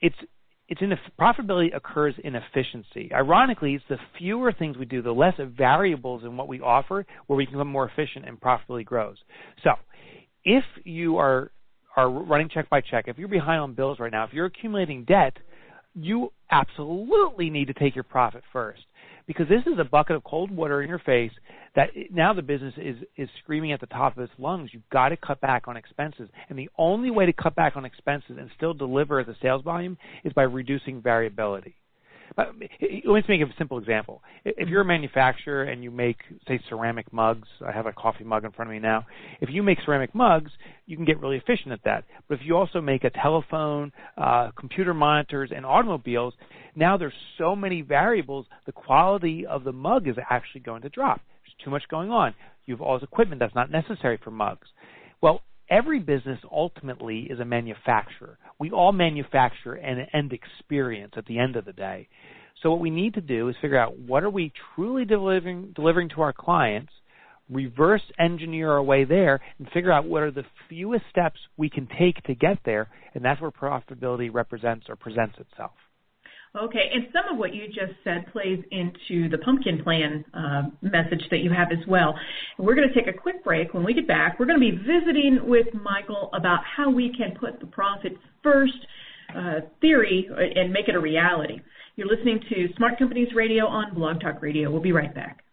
it's 0.00 0.16
it's 0.70 0.80
in 0.80 0.92
profitability 1.20 1.76
occurs 1.76 2.14
in 2.22 2.36
efficiency. 2.36 3.10
Ironically, 3.12 3.74
it's 3.74 3.84
the 3.88 3.98
fewer 4.16 4.52
things 4.52 4.78
we 4.78 4.84
do, 4.84 5.02
the 5.02 5.10
less 5.10 5.34
variables 5.58 6.22
in 6.22 6.36
what 6.36 6.46
we 6.46 6.60
offer, 6.60 7.04
where 7.26 7.36
we 7.36 7.44
can 7.44 7.54
become 7.54 7.68
more 7.68 7.90
efficient 7.90 8.24
and 8.26 8.40
profitability 8.40 8.84
grows. 8.84 9.16
So, 9.64 9.70
if 10.44 10.64
you 10.84 11.16
are 11.18 11.50
are 11.96 12.08
running 12.08 12.48
check 12.48 12.70
by 12.70 12.80
check, 12.80 13.06
if 13.08 13.18
you're 13.18 13.26
behind 13.26 13.60
on 13.60 13.74
bills 13.74 13.98
right 13.98 14.12
now, 14.12 14.24
if 14.24 14.32
you're 14.32 14.46
accumulating 14.46 15.04
debt, 15.04 15.36
you 15.94 16.32
absolutely 16.52 17.50
need 17.50 17.66
to 17.66 17.74
take 17.74 17.96
your 17.96 18.04
profit 18.04 18.44
first 18.52 18.82
because 19.30 19.46
this 19.48 19.62
is 19.72 19.78
a 19.78 19.84
bucket 19.84 20.16
of 20.16 20.24
cold 20.24 20.50
water 20.50 20.82
in 20.82 20.88
your 20.88 20.98
face 20.98 21.30
that 21.76 21.90
now 22.10 22.34
the 22.34 22.42
business 22.42 22.74
is 22.76 22.96
is 23.16 23.28
screaming 23.44 23.70
at 23.70 23.78
the 23.78 23.86
top 23.86 24.16
of 24.16 24.24
its 24.24 24.32
lungs. 24.38 24.70
You've 24.72 24.88
got 24.90 25.10
to 25.10 25.16
cut 25.16 25.40
back 25.40 25.68
on 25.68 25.76
expenses, 25.76 26.28
and 26.48 26.58
the 26.58 26.68
only 26.76 27.12
way 27.12 27.26
to 27.26 27.32
cut 27.32 27.54
back 27.54 27.76
on 27.76 27.84
expenses 27.84 28.38
and 28.40 28.50
still 28.56 28.74
deliver 28.74 29.22
the 29.22 29.36
sales 29.40 29.62
volume 29.62 29.96
is 30.24 30.32
by 30.32 30.42
reducing 30.42 31.00
variability. 31.00 31.76
Let 32.36 32.56
me 32.56 32.68
make 33.28 33.40
a 33.40 33.46
simple 33.58 33.78
example. 33.78 34.22
If 34.44 34.68
you're 34.68 34.82
a 34.82 34.84
manufacturer 34.84 35.64
and 35.64 35.82
you 35.82 35.90
make, 35.90 36.18
say, 36.46 36.60
ceramic 36.68 37.12
mugs, 37.12 37.48
I 37.66 37.72
have 37.72 37.86
a 37.86 37.92
coffee 37.92 38.24
mug 38.24 38.44
in 38.44 38.52
front 38.52 38.70
of 38.70 38.72
me 38.72 38.78
now. 38.78 39.04
If 39.40 39.50
you 39.50 39.62
make 39.62 39.78
ceramic 39.84 40.14
mugs, 40.14 40.50
you 40.86 40.96
can 40.96 41.04
get 41.04 41.20
really 41.20 41.36
efficient 41.36 41.72
at 41.72 41.80
that. 41.84 42.04
But 42.28 42.40
if 42.40 42.40
you 42.44 42.56
also 42.56 42.80
make 42.80 43.04
a 43.04 43.10
telephone, 43.10 43.92
uh, 44.16 44.50
computer 44.58 44.94
monitors, 44.94 45.50
and 45.54 45.66
automobiles, 45.66 46.34
now 46.76 46.96
there's 46.96 47.12
so 47.36 47.56
many 47.56 47.82
variables, 47.82 48.46
the 48.66 48.72
quality 48.72 49.44
of 49.46 49.64
the 49.64 49.72
mug 49.72 50.06
is 50.06 50.16
actually 50.30 50.60
going 50.60 50.82
to 50.82 50.88
drop. 50.88 51.20
There's 51.44 51.64
too 51.64 51.70
much 51.70 51.82
going 51.90 52.10
on. 52.10 52.34
You 52.66 52.74
have 52.74 52.80
all 52.80 52.98
this 52.98 53.04
equipment 53.04 53.40
that's 53.40 53.54
not 53.54 53.70
necessary 53.70 54.18
for 54.22 54.30
mugs. 54.30 54.68
Well, 55.20 55.42
every 55.70 56.00
business 56.00 56.38
ultimately 56.50 57.28
is 57.30 57.40
a 57.40 57.44
manufacturer. 57.44 58.38
We 58.58 58.70
all 58.70 58.92
manufacture 58.92 59.74
an 59.74 60.06
end 60.12 60.32
experience 60.32 61.14
at 61.16 61.26
the 61.26 61.38
end 61.38 61.56
of 61.56 61.64
the 61.64 61.72
day. 61.72 62.08
So 62.62 62.70
what 62.70 62.80
we 62.80 62.90
need 62.90 63.14
to 63.14 63.20
do 63.20 63.48
is 63.48 63.56
figure 63.62 63.78
out 63.78 63.98
what 63.98 64.22
are 64.22 64.30
we 64.30 64.52
truly 64.74 65.04
delivering 65.04 65.72
delivering 65.74 66.10
to 66.10 66.20
our 66.20 66.32
clients, 66.32 66.92
reverse 67.48 68.02
engineer 68.18 68.72
our 68.72 68.82
way 68.82 69.04
there, 69.04 69.40
and 69.58 69.68
figure 69.70 69.92
out 69.92 70.04
what 70.04 70.22
are 70.22 70.30
the 70.30 70.44
fewest 70.68 71.04
steps 71.10 71.40
we 71.56 71.70
can 71.70 71.88
take 71.98 72.22
to 72.24 72.34
get 72.34 72.58
there, 72.64 72.88
and 73.14 73.24
that's 73.24 73.40
where 73.40 73.50
profitability 73.50 74.32
represents 74.32 74.86
or 74.88 74.96
presents 74.96 75.36
itself. 75.38 75.72
Okay, 76.56 76.90
and 76.92 77.06
some 77.12 77.32
of 77.32 77.38
what 77.38 77.54
you 77.54 77.68
just 77.68 77.92
said 78.02 78.26
plays 78.32 78.58
into 78.72 79.28
the 79.28 79.38
pumpkin 79.38 79.84
plan 79.84 80.24
uh, 80.34 80.62
message 80.82 81.22
that 81.30 81.38
you 81.38 81.50
have 81.50 81.68
as 81.70 81.86
well. 81.86 82.18
We're 82.58 82.74
going 82.74 82.88
to 82.88 82.94
take 82.94 83.06
a 83.06 83.16
quick 83.16 83.44
break. 83.44 83.72
When 83.72 83.84
we 83.84 83.94
get 83.94 84.08
back, 84.08 84.40
we're 84.40 84.46
going 84.46 84.58
to 84.58 84.70
be 84.72 84.76
visiting 84.76 85.38
with 85.44 85.68
Michael 85.74 86.28
about 86.32 86.60
how 86.64 86.90
we 86.90 87.14
can 87.16 87.36
put 87.38 87.60
the 87.60 87.66
profit 87.66 88.14
first 88.42 88.74
uh, 89.36 89.60
theory 89.80 90.28
and 90.56 90.72
make 90.72 90.88
it 90.88 90.96
a 90.96 91.00
reality. 91.00 91.60
You're 91.94 92.08
listening 92.08 92.40
to 92.48 92.68
Smart 92.76 92.98
Companies 92.98 93.28
Radio 93.32 93.66
on 93.66 93.94
Blog 93.94 94.20
Talk 94.20 94.42
Radio. 94.42 94.72
We'll 94.72 94.82
be 94.82 94.92
right 94.92 95.14
back. 95.14 95.44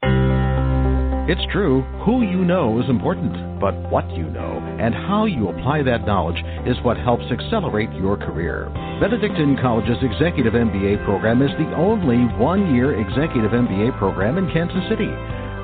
It's 1.28 1.44
true, 1.52 1.82
who 2.08 2.24
you 2.24 2.46
know 2.48 2.80
is 2.80 2.88
important, 2.88 3.60
but 3.60 3.76
what 3.92 4.10
you 4.16 4.24
know 4.32 4.64
and 4.80 4.96
how 4.96 5.26
you 5.26 5.50
apply 5.50 5.84
that 5.84 6.08
knowledge 6.08 6.40
is 6.66 6.80
what 6.88 6.96
helps 6.96 7.28
accelerate 7.28 7.92
your 8.00 8.16
career. 8.16 8.72
Benedictine 9.04 9.60
College's 9.60 10.00
Executive 10.00 10.54
MBA 10.54 11.04
program 11.04 11.42
is 11.42 11.52
the 11.60 11.76
only 11.76 12.24
one 12.40 12.74
year 12.74 12.96
executive 12.96 13.52
MBA 13.52 14.00
program 14.00 14.38
in 14.38 14.48
Kansas 14.56 14.88
City. 14.88 15.12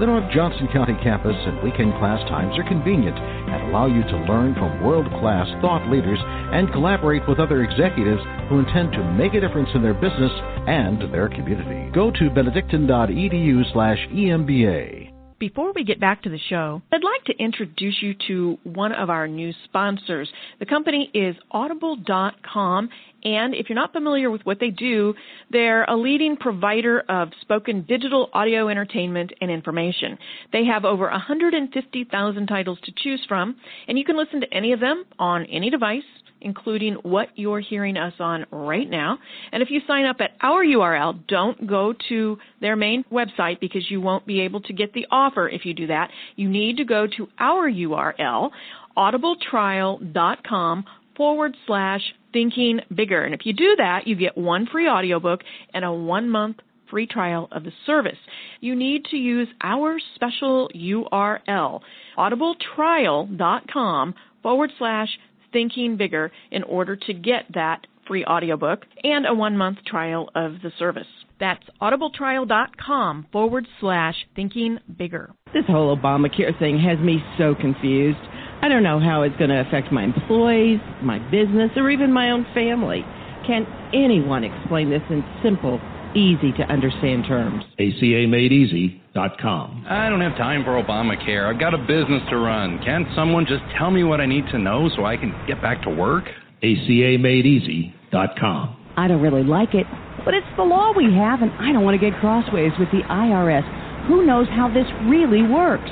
The 0.04 0.12
North 0.12 0.28
Johnson 0.36 0.68
County 0.74 1.00
campus 1.02 1.40
and 1.48 1.64
weekend 1.64 1.96
class 1.96 2.20
times 2.28 2.60
are 2.60 2.68
convenient 2.68 3.16
and 3.16 3.72
allow 3.72 3.86
you 3.86 4.04
to 4.04 4.26
learn 4.28 4.56
from 4.56 4.84
world 4.84 5.08
class 5.24 5.48
thought 5.62 5.88
leaders 5.88 6.20
and 6.20 6.76
collaborate 6.76 7.24
with 7.24 7.40
other 7.40 7.64
executives 7.64 8.20
who 8.50 8.60
intend 8.60 8.92
to 8.92 9.14
make 9.16 9.34
a 9.34 9.40
difference 9.40 9.70
in 9.76 9.82
their 9.82 9.96
business 9.96 10.34
and 10.68 11.08
their 11.14 11.30
community. 11.30 11.90
Go 11.96 12.12
to 12.12 12.30
benedictine.edu 12.36 13.72
slash 13.72 14.00
EMBA. 14.12 15.03
Before 15.44 15.74
we 15.74 15.84
get 15.84 16.00
back 16.00 16.24
to 16.24 16.30
the 16.30 16.40
show, 16.50 16.82
I'd 16.90 17.04
like 17.04 17.26
to 17.26 17.34
introduce 17.38 18.02
you 18.02 18.16
to 18.30 18.58
one 18.64 18.94
of 18.94 19.10
our 19.10 19.28
new 19.28 19.52
sponsors. 19.66 20.32
The 20.60 20.66
company 20.66 21.12
is 21.14 21.36
audible.com 21.52 22.88
and 23.24 23.54
if 23.54 23.70
you're 23.70 23.76
not 23.76 23.94
familiar 23.94 24.30
with 24.30 24.42
what 24.44 24.60
they 24.60 24.70
do, 24.70 25.14
they're 25.50 25.86
a 25.86 25.96
leading 25.96 26.36
provider 26.38 27.02
of 27.08 27.30
spoken 27.42 27.86
digital 27.88 28.30
audio 28.34 28.70
entertainment 28.70 29.32
and 29.42 29.50
information. 29.50 30.18
They 30.52 30.66
have 30.66 30.86
over 30.86 31.10
150,000 31.10 32.48
titles 32.48 32.80
to 32.84 32.92
choose 32.96 33.24
from, 33.28 33.56
and 33.88 33.98
you 33.98 34.06
can 34.06 34.18
listen 34.18 34.42
to 34.42 34.54
any 34.54 34.74
of 34.74 34.80
them 34.80 35.06
on 35.20 35.46
any 35.46 35.70
device 35.70 36.04
including 36.44 36.96
what 37.04 37.30
you're 37.36 37.60
hearing 37.60 37.98
us 37.98 38.14
on 38.20 38.46
right 38.52 38.90
now. 38.90 39.18
And 39.52 39.64
if 39.64 39.72
you 39.72 39.80
sign 39.88 40.06
up 40.06 40.18
at 40.20 40.32
our 40.42 40.64
URL, 40.64 41.26
don't 41.28 41.66
go 41.66 41.94
to 42.10 42.38
their 42.62 42.76
main 42.76 43.04
website 43.12 43.60
because 43.60 43.90
you 43.90 44.02
won't 44.02 44.28
be 44.28 44.42
able 44.42 44.62
to 44.62 44.74
get 44.74 44.94
the 44.94 45.08
offer 45.10 45.50
if 45.50 45.66
you 45.66 45.74
do 45.74 45.88
that. 45.88 46.10
You 46.36 46.50
need 46.50 46.78
to 46.78 46.86
go 46.86 47.08
to 47.08 47.28
our 47.40 47.72
URL, 47.72 48.52
audibletrial.com 48.98 50.86
forward 51.16 51.56
slash 51.66 52.02
thinking 52.34 52.82
bigger. 52.94 53.24
And 53.24 53.34
if 53.34 53.46
you 53.46 53.54
do 53.54 53.76
that, 53.78 54.08
you 54.08 54.16
get 54.16 54.38
one 54.38 54.68
free 54.70 54.90
audiobook 54.90 55.42
and 55.74 55.86
a 55.86 55.94
one 55.94 56.30
month 56.30 56.58
free 56.90 57.08
trial 57.08 57.48
of 57.52 57.64
the 57.64 57.72
service. 57.86 58.18
You 58.60 58.76
need 58.76 59.06
to 59.06 59.18
use 59.18 59.48
our 59.62 60.00
special 60.16 60.70
URL, 60.76 61.80
audibletrial.com 62.18 64.16
forward 64.44 64.72
slash 64.78 65.10
Thinking 65.52 65.98
Bigger 65.98 66.32
in 66.52 66.64
order 66.64 66.96
to 66.96 67.14
get 67.14 67.46
that 67.54 67.86
free 68.08 68.26
audiobook 68.26 68.86
and 69.04 69.26
a 69.26 69.34
one 69.34 69.58
month 69.58 69.78
trial 69.86 70.30
of 70.36 70.54
the 70.62 70.72
service. 70.78 71.08
That's 71.40 71.64
audibletrial.com 71.82 73.28
forward 73.32 73.68
slash 73.80 74.16
thinking 74.36 74.78
bigger. 74.98 75.34
This 75.54 75.66
whole 75.68 75.96
Obamacare 75.96 76.58
thing 76.60 76.80
has 76.80 77.00
me 77.00 77.24
so 77.38 77.56
confused. 77.56 78.20
I 78.64 78.70
don't 78.70 78.82
know 78.82 78.98
how 78.98 79.22
it's 79.24 79.36
going 79.36 79.50
to 79.50 79.60
affect 79.60 79.92
my 79.92 80.06
employees, 80.06 80.80
my 81.02 81.20
business, 81.30 81.72
or 81.76 81.90
even 81.90 82.14
my 82.14 82.30
own 82.30 82.46
family. 82.54 83.04
Can 83.46 83.68
anyone 83.94 84.46
explain 84.46 84.90
this 84.90 85.02
in 85.10 85.22
simple, 85.44 85.82
easy 86.16 86.54
to 86.54 86.64
understand 86.72 87.26
terms? 87.28 87.66
ACAMadeEasy.com. 87.78 89.86
I 89.90 90.08
don't 90.08 90.22
have 90.22 90.38
time 90.38 90.64
for 90.64 90.82
Obamacare. 90.82 91.54
I've 91.54 91.60
got 91.60 91.74
a 91.74 91.78
business 91.78 92.22
to 92.30 92.38
run. 92.38 92.80
Can't 92.86 93.06
someone 93.18 93.46
just 93.46 93.64
tell 93.78 93.92
me 93.92 94.06
what 94.06 94.22
I 94.22 94.28
need 94.28 94.46
to 94.54 94.58
know 94.58 94.90
so 94.96 95.04
I 95.04 95.18
can 95.18 95.36
get 95.46 95.62
back 95.62 95.84
to 95.84 95.90
work? 95.90 96.24
ACAMadeEasy.com. 96.64 98.78
I 98.96 99.10
don't 99.10 99.22
really 99.22 99.44
like 99.44 99.74
it, 99.74 99.88
but 100.24 100.34
it's 100.34 100.48
the 100.56 100.64
law 100.64 100.94
we 100.96 101.14
have, 101.14 101.42
and 101.42 101.52
I 101.60 101.74
don't 101.74 101.84
want 101.84 102.00
to 102.00 102.10
get 102.10 102.18
crossways 102.22 102.72
with 102.80 102.90
the 102.92 103.02
IRS. 103.10 104.08
Who 104.08 104.26
knows 104.26 104.48
how 104.48 104.70
this 104.70 104.88
really 105.04 105.44
works? 105.44 105.92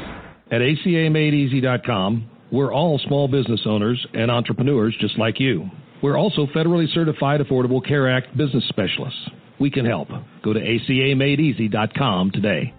At 0.51 0.61
ACAMadeEasy.com, 0.61 2.30
we're 2.51 2.73
all 2.73 2.99
small 3.07 3.27
business 3.27 3.61
owners 3.65 4.05
and 4.13 4.29
entrepreneurs 4.29 4.95
just 4.99 5.17
like 5.17 5.39
you. 5.39 5.69
We're 6.03 6.17
also 6.17 6.47
federally 6.47 6.91
certified 6.93 7.41
Affordable 7.41 7.85
Care 7.85 8.11
Act 8.11 8.35
business 8.35 8.63
specialists 8.69 9.29
we 9.61 9.69
can 9.69 9.85
help. 9.85 10.09
Go 10.43 10.53
to 10.53 10.59
acamadeeasy.com 10.59 12.31
today. 12.31 12.73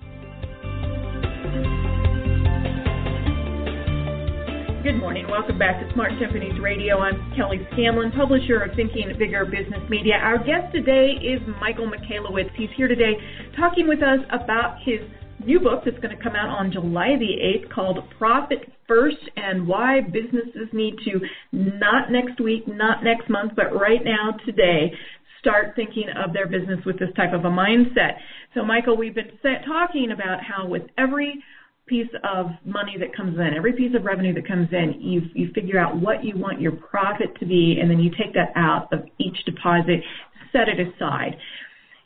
Good 4.83 4.99
morning. 4.99 5.29
Welcome 5.31 5.59
back 5.61 5.81
to 5.81 5.93
Smart 5.95 6.11
Companies 6.19 6.59
Radio. 6.61 6.99
I'm 6.99 7.33
Kelly 7.37 7.64
Scanlon, 7.73 8.11
publisher 8.11 8.62
of 8.62 8.75
Thinking 8.75 9.12
Bigger 9.17 9.45
Business 9.45 9.88
Media. 9.88 10.14
Our 10.14 10.38
guest 10.38 10.75
today 10.75 11.12
is 11.23 11.41
Michael 11.61 11.87
Michalowicz. 11.87 12.50
He's 12.57 12.69
here 12.76 12.88
today 12.88 13.14
talking 13.57 13.87
with 13.87 14.02
us 14.02 14.19
about 14.33 14.79
his 14.85 14.99
new 15.44 15.61
book 15.61 15.82
that's 15.84 15.99
going 15.99 16.16
to 16.16 16.22
come 16.22 16.37
out 16.37 16.49
on 16.49 16.72
July 16.72 17.16
the 17.18 17.66
8th 17.66 17.72
called 17.72 17.99
Profit 18.18 18.72
First 18.87 19.18
and 19.37 19.66
Why 19.66 20.00
Businesses 20.00 20.68
Need 20.72 20.96
to, 21.04 21.20
not 21.52 22.11
next 22.11 22.40
week, 22.40 22.66
not 22.66 23.04
next 23.04 23.28
month, 23.28 23.52
but 23.56 23.75
right 23.75 24.04
now, 24.04 24.37
today, 24.44 24.92
start 25.38 25.75
thinking 25.75 26.06
of 26.25 26.32
their 26.32 26.46
business 26.46 26.78
with 26.87 26.99
this 26.99 27.08
type 27.16 27.32
of 27.32 27.44
a 27.44 27.50
mindset. 27.50 28.18
So, 28.54 28.64
Michael, 28.64 28.96
we've 28.96 29.14
been 29.14 29.38
talking 29.66 30.12
about 30.12 30.38
how 30.42 30.66
with 30.66 30.82
every 30.99 31.42
piece 31.87 32.11
of 32.22 32.46
money 32.64 32.96
that 32.99 33.14
comes 33.14 33.38
in, 33.38 33.50
every 33.56 33.72
piece 33.72 33.94
of 33.96 34.04
revenue 34.04 34.32
that 34.34 34.46
comes 34.46 34.68
in, 34.72 35.00
you 35.00 35.22
you 35.34 35.50
figure 35.52 35.78
out 35.78 36.00
what 36.00 36.25
you 36.25 36.37
want 36.37 36.61
your 36.61 36.72
profit 36.72 37.28
to 37.40 37.46
be, 37.46 37.78
and 37.80 37.90
then 37.90 37.99
you 37.99 38.11
take 38.11 38.32
that 38.34 38.52
out 38.54 38.92
of 38.92 39.00
each 39.18 39.37
deposit, 39.44 40.00
set 40.52 40.68
it 40.68 40.78
aside. 40.78 41.37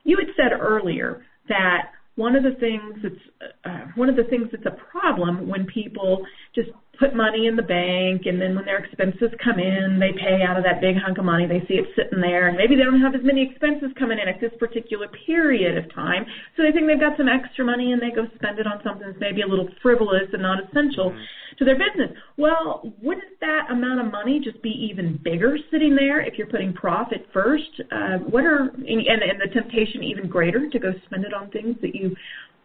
You 0.05 0.17
had 0.17 0.29
said 0.37 0.59
earlier 0.59 1.25
that 1.49 1.91
one 2.17 2.35
of 2.35 2.43
the 2.43 2.53
things 2.59 2.97
that's 3.03 3.55
uh, 3.65 3.87
one 3.95 4.09
of 4.09 4.17
the 4.17 4.25
things 4.25 4.49
that's 4.51 4.67
a 4.67 4.77
problem 4.91 5.49
when 5.49 5.67
people 5.67 6.27
just 6.55 6.71
put 6.99 7.15
money 7.15 7.47
in 7.47 7.57
the 7.57 7.63
bank 7.63 8.27
and 8.27 8.41
then 8.41 8.55
when 8.55 8.65
their 8.65 8.79
expenses 8.79 9.31
come 9.43 9.59
in 9.59 9.99
they 9.99 10.13
pay 10.13 10.43
out 10.43 10.57
of 10.57 10.65
that 10.65 10.81
big 10.81 10.97
hunk 10.97 11.19
of 11.19 11.25
money. 11.25 11.47
They 11.47 11.61
see 11.69 11.81
it 11.81 11.87
sitting 11.97 12.21
there 12.21 12.49
and 12.49 12.57
maybe 12.57 12.77
they 12.77 12.83
don't 12.85 13.01
have 13.01 13.15
as 13.15 13.25
many 13.25 13.43
expenses 13.45 13.91
coming 13.99 14.19
in 14.19 14.29
at 14.29 14.41
this 14.41 14.53
particular 14.59 15.09
period 15.27 15.77
of 15.77 15.93
time 15.95 16.27
so 16.57 16.63
they 16.63 16.73
think 16.73 16.87
they've 16.87 17.01
got 17.01 17.17
some 17.17 17.29
extra 17.29 17.65
money 17.65 17.93
and 17.93 18.01
they 18.01 18.11
go 18.11 18.27
spend 18.35 18.59
it 18.59 18.67
on 18.67 18.81
something 18.83 19.07
that's 19.07 19.21
maybe 19.21 19.43
a 19.43 19.47
little 19.47 19.69
frivolous 19.83 20.29
and 20.33 20.43
not 20.43 20.59
essential 20.59 21.11
mm-hmm. 21.13 21.57
to 21.59 21.65
their 21.65 21.79
business. 21.79 22.11
Well 22.37 22.93
wouldn't 23.03 23.41
that 23.41 23.71
amount 23.71 24.01
of 24.01 24.11
money 24.11 24.41
just 24.43 24.61
be 24.63 24.73
even 24.91 25.21
bigger 25.23 25.57
sitting 25.71 25.95
there 25.95 26.21
if 26.21 26.37
you're 26.37 26.51
putting 26.51 26.73
profit 26.73 27.27
first? 27.33 27.71
Uh, 27.93 28.19
what 28.27 28.45
are 28.45 28.73
and, 28.73 29.23
and 29.23 29.39
the 29.39 29.53
temptation 29.53 30.03
even 30.03 30.29
greater 30.29 30.69
to 30.69 30.79
go 30.79 30.93
spend 31.07 31.25
it 31.25 31.33
on 31.33 31.51
things 31.51 31.77
that 31.83 31.95
you 31.95 32.17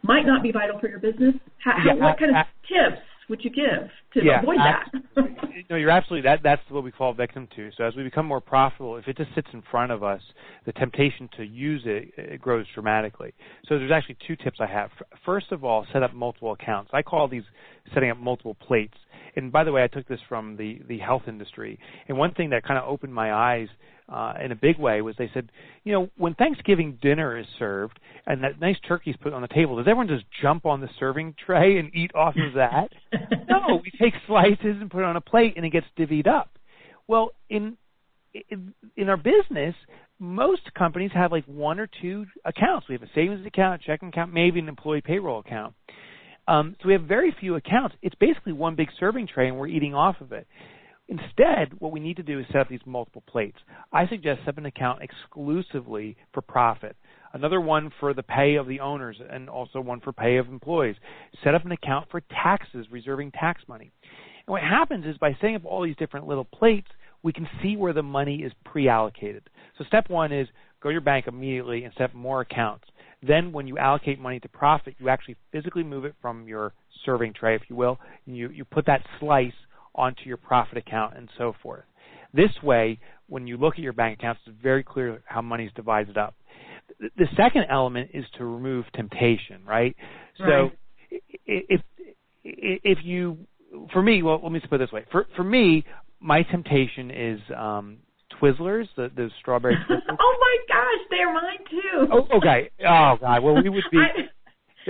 might 0.03 0.25
not 0.25 0.41
be 0.41 0.51
vital 0.51 0.79
for 0.79 0.89
your 0.89 0.99
business? 0.99 1.35
How, 1.63 1.77
yeah, 1.85 1.93
what 1.93 2.17
kind 2.17 2.35
of 2.35 2.45
tips 2.65 3.05
would 3.29 3.43
you 3.43 3.49
give 3.49 3.89
to 4.13 4.25
yeah, 4.25 4.41
avoid 4.41 4.57
that? 4.57 4.91
no, 5.69 5.75
you're 5.75 5.89
absolutely 5.89 6.27
that. 6.29 6.39
That's 6.43 6.61
what 6.69 6.83
we 6.83 6.91
fall 6.91 7.13
victim 7.13 7.47
to. 7.55 7.69
So 7.77 7.83
as 7.83 7.95
we 7.95 8.03
become 8.03 8.25
more 8.25 8.41
profitable, 8.41 8.97
if 8.97 9.07
it 9.07 9.17
just 9.17 9.33
sits 9.35 9.47
in 9.53 9.63
front 9.71 9.91
of 9.91 10.03
us, 10.03 10.21
the 10.65 10.73
temptation 10.73 11.29
to 11.37 11.43
use 11.43 11.83
it, 11.85 12.11
it 12.17 12.41
grows 12.41 12.65
dramatically. 12.73 13.33
So 13.67 13.77
there's 13.77 13.91
actually 13.91 14.17
two 14.27 14.35
tips 14.35 14.57
I 14.59 14.67
have. 14.67 14.89
First 15.25 15.51
of 15.51 15.63
all, 15.63 15.85
set 15.93 16.03
up 16.03 16.13
multiple 16.13 16.51
accounts. 16.51 16.91
I 16.93 17.01
call 17.01 17.27
these 17.27 17.43
setting 17.93 18.09
up 18.09 18.17
multiple 18.17 18.55
plates. 18.55 18.97
And 19.35 19.51
by 19.51 19.63
the 19.63 19.71
way, 19.71 19.83
I 19.83 19.87
took 19.87 20.07
this 20.07 20.19
from 20.27 20.57
the 20.57 20.79
the 20.87 20.99
health 20.99 21.23
industry. 21.27 21.79
And 22.07 22.17
one 22.17 22.33
thing 22.33 22.49
that 22.49 22.63
kind 22.63 22.77
of 22.77 22.87
opened 22.87 23.13
my 23.13 23.33
eyes 23.33 23.67
uh, 24.09 24.33
in 24.43 24.51
a 24.51 24.55
big 24.55 24.77
way 24.77 25.01
was 25.01 25.15
they 25.17 25.29
said, 25.33 25.49
you 25.83 25.93
know, 25.93 26.09
when 26.17 26.33
Thanksgiving 26.35 26.99
dinner 27.01 27.37
is 27.37 27.45
served 27.57 27.97
and 28.27 28.43
that 28.43 28.59
nice 28.59 28.75
turkey's 28.87 29.15
put 29.21 29.33
on 29.33 29.41
the 29.41 29.47
table, 29.47 29.77
does 29.77 29.87
everyone 29.87 30.07
just 30.07 30.25
jump 30.41 30.65
on 30.65 30.81
the 30.81 30.89
serving 30.99 31.35
tray 31.45 31.77
and 31.77 31.95
eat 31.95 32.11
off 32.13 32.35
of 32.35 32.53
that? 32.55 32.89
no, 33.49 33.81
we 33.81 33.91
take 34.01 34.13
slices 34.27 34.57
and 34.81 34.91
put 34.91 34.99
it 34.99 35.05
on 35.05 35.15
a 35.15 35.21
plate 35.21 35.53
and 35.55 35.65
it 35.65 35.69
gets 35.69 35.87
divvied 35.97 36.27
up. 36.27 36.49
Well, 37.07 37.31
in 37.49 37.77
in, 38.49 38.73
in 38.95 39.09
our 39.09 39.17
business, 39.17 39.75
most 40.19 40.73
companies 40.77 41.11
have 41.13 41.31
like 41.31 41.45
one 41.45 41.79
or 41.79 41.89
two 42.01 42.25
accounts. 42.45 42.87
We 42.87 42.95
have 42.95 43.01
a 43.01 43.09
savings 43.13 43.45
account, 43.45 43.81
a 43.81 43.85
checking 43.85 44.09
account, 44.09 44.33
maybe 44.33 44.59
an 44.59 44.69
employee 44.69 45.01
payroll 45.01 45.39
account. 45.39 45.73
Um, 46.47 46.75
so 46.81 46.87
we 46.87 46.93
have 46.93 47.03
very 47.03 47.35
few 47.39 47.55
accounts. 47.55 47.95
It's 48.01 48.15
basically 48.15 48.53
one 48.53 48.75
big 48.75 48.89
serving 48.99 49.27
tray, 49.27 49.47
and 49.47 49.57
we're 49.57 49.67
eating 49.67 49.93
off 49.93 50.21
of 50.21 50.31
it. 50.31 50.47
Instead, 51.07 51.79
what 51.79 51.91
we 51.91 51.99
need 51.99 52.17
to 52.17 52.23
do 52.23 52.39
is 52.39 52.45
set 52.47 52.61
up 52.61 52.69
these 52.69 52.79
multiple 52.85 53.23
plates. 53.27 53.57
I 53.91 54.07
suggest 54.07 54.41
set 54.41 54.49
up 54.49 54.57
an 54.57 54.65
account 54.65 55.01
exclusively 55.01 56.15
for 56.33 56.41
profit, 56.41 56.95
another 57.33 57.59
one 57.59 57.91
for 57.99 58.13
the 58.13 58.23
pay 58.23 58.55
of 58.55 58.67
the 58.67 58.79
owners, 58.79 59.17
and 59.29 59.49
also 59.49 59.81
one 59.81 59.99
for 59.99 60.13
pay 60.13 60.37
of 60.37 60.47
employees. 60.47 60.95
Set 61.43 61.53
up 61.53 61.65
an 61.65 61.73
account 61.73 62.07
for 62.09 62.21
taxes, 62.21 62.87
reserving 62.89 63.31
tax 63.31 63.61
money. 63.67 63.91
And 64.47 64.53
what 64.53 64.61
happens 64.61 65.05
is 65.05 65.17
by 65.17 65.35
setting 65.41 65.55
up 65.55 65.65
all 65.65 65.83
these 65.83 65.97
different 65.97 66.27
little 66.27 66.45
plates, 66.45 66.87
we 67.23 67.33
can 67.33 67.47
see 67.61 67.75
where 67.75 67.93
the 67.93 68.03
money 68.03 68.37
is 68.37 68.53
pre-allocated. 68.63 69.43
So 69.77 69.83
step 69.85 70.09
one 70.09 70.31
is 70.31 70.47
go 70.81 70.89
to 70.89 70.93
your 70.93 71.01
bank 71.01 71.27
immediately 71.27 71.83
and 71.83 71.93
set 71.93 72.05
up 72.05 72.13
more 72.15 72.41
accounts. 72.41 72.85
Then 73.25 73.51
when 73.51 73.67
you 73.67 73.77
allocate 73.77 74.19
money 74.19 74.39
to 74.39 74.49
profit, 74.49 74.95
you 74.99 75.09
actually 75.09 75.35
physically 75.51 75.83
move 75.83 76.05
it 76.05 76.15
from 76.21 76.47
your 76.47 76.73
serving 77.05 77.33
tray, 77.33 77.55
if 77.55 77.61
you 77.69 77.75
will, 77.75 77.99
and 78.25 78.35
you, 78.35 78.49
you 78.49 78.65
put 78.65 78.85
that 78.87 79.01
slice 79.19 79.53
onto 79.95 80.23
your 80.25 80.37
profit 80.37 80.77
account 80.77 81.17
and 81.17 81.29
so 81.37 81.53
forth. 81.61 81.83
This 82.33 82.51
way, 82.63 82.99
when 83.27 83.47
you 83.47 83.57
look 83.57 83.75
at 83.75 83.79
your 83.79 83.93
bank 83.93 84.19
accounts, 84.19 84.41
it's 84.45 84.55
very 84.61 84.83
clear 84.83 85.21
how 85.25 85.41
money 85.41 85.65
is 85.65 85.71
divided 85.75 86.17
up. 86.17 86.35
The 86.99 87.27
second 87.35 87.65
element 87.69 88.11
is 88.13 88.25
to 88.37 88.45
remove 88.45 88.85
temptation, 88.93 89.61
right? 89.65 89.95
right. 90.39 90.47
So 90.47 90.71
if 91.45 91.81
if 92.43 92.97
you 93.03 93.37
for 93.93 94.01
me, 94.01 94.23
well, 94.23 94.39
let 94.43 94.51
me 94.51 94.59
put 94.59 94.75
it 94.75 94.85
this 94.85 94.91
way. 94.91 95.05
For 95.11 95.25
for 95.35 95.43
me, 95.43 95.85
my 96.19 96.43
temptation 96.43 97.11
is 97.11 97.39
um 97.55 97.97
Twizzlers, 98.41 98.87
the 98.95 99.11
the 99.15 99.29
strawberry 99.39 99.75
Twizzlers. 99.89 100.17
oh 100.19 100.35
my 100.39 100.57
gosh, 100.67 101.07
they're 101.09 101.33
mine 101.33 101.65
too. 101.69 102.07
Oh, 102.11 102.37
okay. 102.37 102.69
Oh 102.79 103.17
god. 103.19 103.43
Well, 103.43 103.55
we 103.61 103.69
would 103.69 103.83
be. 103.91 103.97
I, 103.97 104.29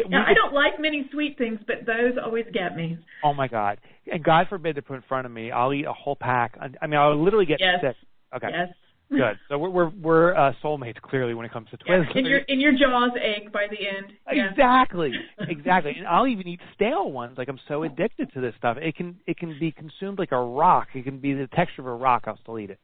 now, 0.08 0.26
I 0.26 0.34
don't 0.34 0.54
like 0.54 0.80
many 0.80 1.10
sweet 1.12 1.38
things, 1.38 1.60
but 1.68 1.86
those 1.86 2.14
always 2.24 2.46
get 2.54 2.76
me. 2.76 2.98
Oh 3.24 3.34
my 3.34 3.48
god! 3.48 3.80
And 4.12 4.24
God 4.24 4.48
forbid 4.50 4.76
they 4.76 4.82
put 4.82 4.96
in 4.96 5.04
front 5.08 5.26
of 5.26 5.32
me, 5.32 5.52
I'll 5.52 5.74
eat 5.74 5.86
a 5.86 5.94
whole 5.94 6.16
pack. 6.16 6.58
I 6.82 6.88
mean, 6.88 7.00
I'll 7.00 7.22
literally 7.22 7.46
get 7.46 7.60
yes. 7.60 7.82
sick. 7.82 7.96
Okay. 8.36 8.48
Yes. 8.52 8.70
Good. 9.12 9.38
So 9.50 9.58
we're 9.58 9.70
we're, 9.70 9.90
we're 9.90 10.36
uh, 10.36 10.54
soulmates 10.64 11.02
clearly 11.02 11.34
when 11.34 11.46
it 11.46 11.52
comes 11.52 11.68
to 11.72 11.78
Twizzlers. 11.78 12.06
Yeah, 12.16 12.20
in 12.20 12.26
your 12.26 12.40
in 12.40 12.60
your 12.62 12.72
jaws 12.72 13.12
ache 13.22 13.52
by 13.52 13.66
the 13.70 13.76
end. 13.76 14.14
Yeah. 14.32 14.50
Exactly. 14.50 15.12
exactly. 15.38 15.96
And 15.98 16.08
I'll 16.08 16.28
even 16.28 16.48
eat 16.48 16.62
stale 16.76 17.12
ones. 17.12 17.38
Like 17.38 17.50
I'm 17.50 17.60
so 17.68 17.84
addicted 17.84 18.32
to 18.34 18.40
this 18.42 18.54
stuff. 18.58 18.78
It 18.80 18.96
can 18.96 19.18
it 19.28 19.38
can 19.38 19.58
be 19.60 19.74
consumed 19.74 20.18
like 20.18 20.32
a 20.32 20.42
rock. 20.42 20.88
It 20.94 21.04
can 21.04 21.20
be 21.20 21.34
the 21.34 21.48
texture 21.48 21.82
of 21.82 21.88
a 21.88 21.94
rock. 21.94 22.24
I'll 22.26 22.40
still 22.42 22.58
eat 22.58 22.70
it. 22.70 22.80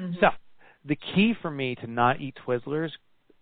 Mm-hmm. 0.00 0.14
So 0.20 0.28
the 0.84 0.96
key 0.96 1.34
for 1.40 1.50
me 1.50 1.74
to 1.76 1.86
not 1.86 2.20
eat 2.20 2.34
Twizzlers 2.46 2.90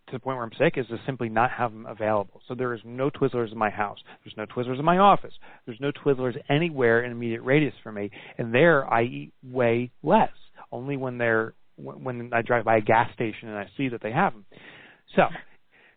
to 0.06 0.12
the 0.12 0.18
point 0.20 0.36
where 0.36 0.44
I'm 0.44 0.52
sick 0.58 0.74
is 0.76 0.86
to 0.86 0.98
simply 1.04 1.28
not 1.28 1.50
have 1.50 1.72
them 1.72 1.86
available. 1.86 2.40
So 2.46 2.54
there 2.54 2.74
is 2.74 2.80
no 2.84 3.10
Twizzlers 3.10 3.50
in 3.50 3.58
my 3.58 3.70
house. 3.70 3.98
There's 4.24 4.36
no 4.36 4.46
Twizzlers 4.46 4.78
in 4.78 4.84
my 4.84 4.98
office. 4.98 5.34
There's 5.64 5.80
no 5.80 5.90
Twizzlers 5.90 6.36
anywhere 6.48 7.04
in 7.04 7.10
immediate 7.10 7.42
radius 7.42 7.74
for 7.82 7.90
me. 7.90 8.10
And 8.38 8.54
there 8.54 8.92
I 8.92 9.02
eat 9.02 9.32
way 9.42 9.90
less. 10.02 10.30
Only 10.70 10.96
when 10.96 11.18
they're 11.18 11.54
when 11.76 12.30
I 12.32 12.40
drive 12.40 12.64
by 12.64 12.78
a 12.78 12.80
gas 12.80 13.12
station 13.12 13.48
and 13.48 13.58
I 13.58 13.66
see 13.76 13.88
that 13.88 14.00
they 14.02 14.12
have 14.12 14.32
them. 14.32 14.46
So 15.14 15.24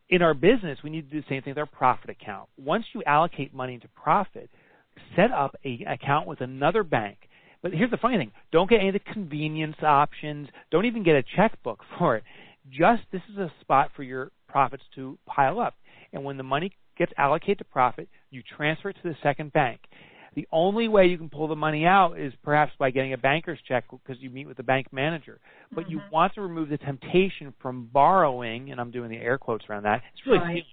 in 0.10 0.22
our 0.22 0.34
business, 0.34 0.80
we 0.84 0.90
need 0.90 1.10
to 1.10 1.16
do 1.16 1.22
the 1.22 1.28
same 1.30 1.42
thing 1.42 1.52
with 1.52 1.58
our 1.58 1.66
profit 1.66 2.10
account. 2.10 2.50
Once 2.58 2.86
you 2.94 3.02
allocate 3.06 3.54
money 3.54 3.78
to 3.78 3.88
profit, 3.90 4.50
set 5.16 5.32
up 5.32 5.56
a 5.64 5.86
account 5.88 6.28
with 6.28 6.42
another 6.42 6.84
bank. 6.84 7.18
But 7.62 7.74
here's 7.74 7.92
the 7.92 7.98
funny 7.98 8.18
thing: 8.18 8.32
don't 8.52 8.70
get 8.70 8.80
any 8.80 8.90
of 8.90 8.94
the 8.94 9.14
convenience 9.14 9.78
options. 9.82 10.50
Don't 10.72 10.86
even 10.86 11.04
get 11.04 11.16
a 11.16 11.24
checkbook 11.36 11.82
for 11.98 12.16
it 12.16 12.24
just 12.72 13.04
this 13.12 13.22
is 13.32 13.38
a 13.38 13.52
spot 13.62 13.92
for 13.96 14.04
your 14.04 14.32
profits 14.48 14.84
to 14.96 15.18
pile 15.26 15.60
up. 15.60 15.76
And 16.14 16.24
when 16.24 16.38
the 16.38 16.44
money 16.44 16.72
gets 16.98 17.12
allocated 17.18 17.60
to 17.60 17.64
profit, 17.66 18.10
you 18.30 18.42
transfer 18.58 18.90
it 18.90 18.98
to 19.02 19.10
the 19.10 19.16
second 19.24 19.54
bank. 19.54 19.80
The 20.36 20.48
only 20.52 20.88
way 20.88 21.08
you 21.08 21.18
can 21.18 21.30
pull 21.30 21.48
the 21.48 21.56
money 21.56 21.86
out 21.86 22.20
is 22.20 22.34
perhaps 22.44 22.72
by 22.78 22.92
getting 22.92 23.14
a 23.14 23.18
banker's 23.18 23.60
check 23.68 23.86
because 23.90 24.22
you 24.22 24.30
meet 24.30 24.48
with 24.48 24.58
the 24.58 24.64
bank 24.64 24.88
manager. 24.92 25.40
But 25.72 25.86
mm-hmm. 25.86 25.92
you 25.92 26.02
want 26.12 26.36
to 26.36 26.42
remove 26.42 26.70
the 26.70 26.78
temptation 26.78 27.54
from 27.62 27.90
borrowing, 27.92 28.72
and 28.72 28.80
I'm 28.80 28.92
doing 28.92 29.10
the 29.10 29.18
air 29.18 29.38
quotes 29.38 29.66
around 29.70 29.84
that. 29.84 30.02
It's 30.14 30.26
really 30.26 30.40
right. 30.40 30.64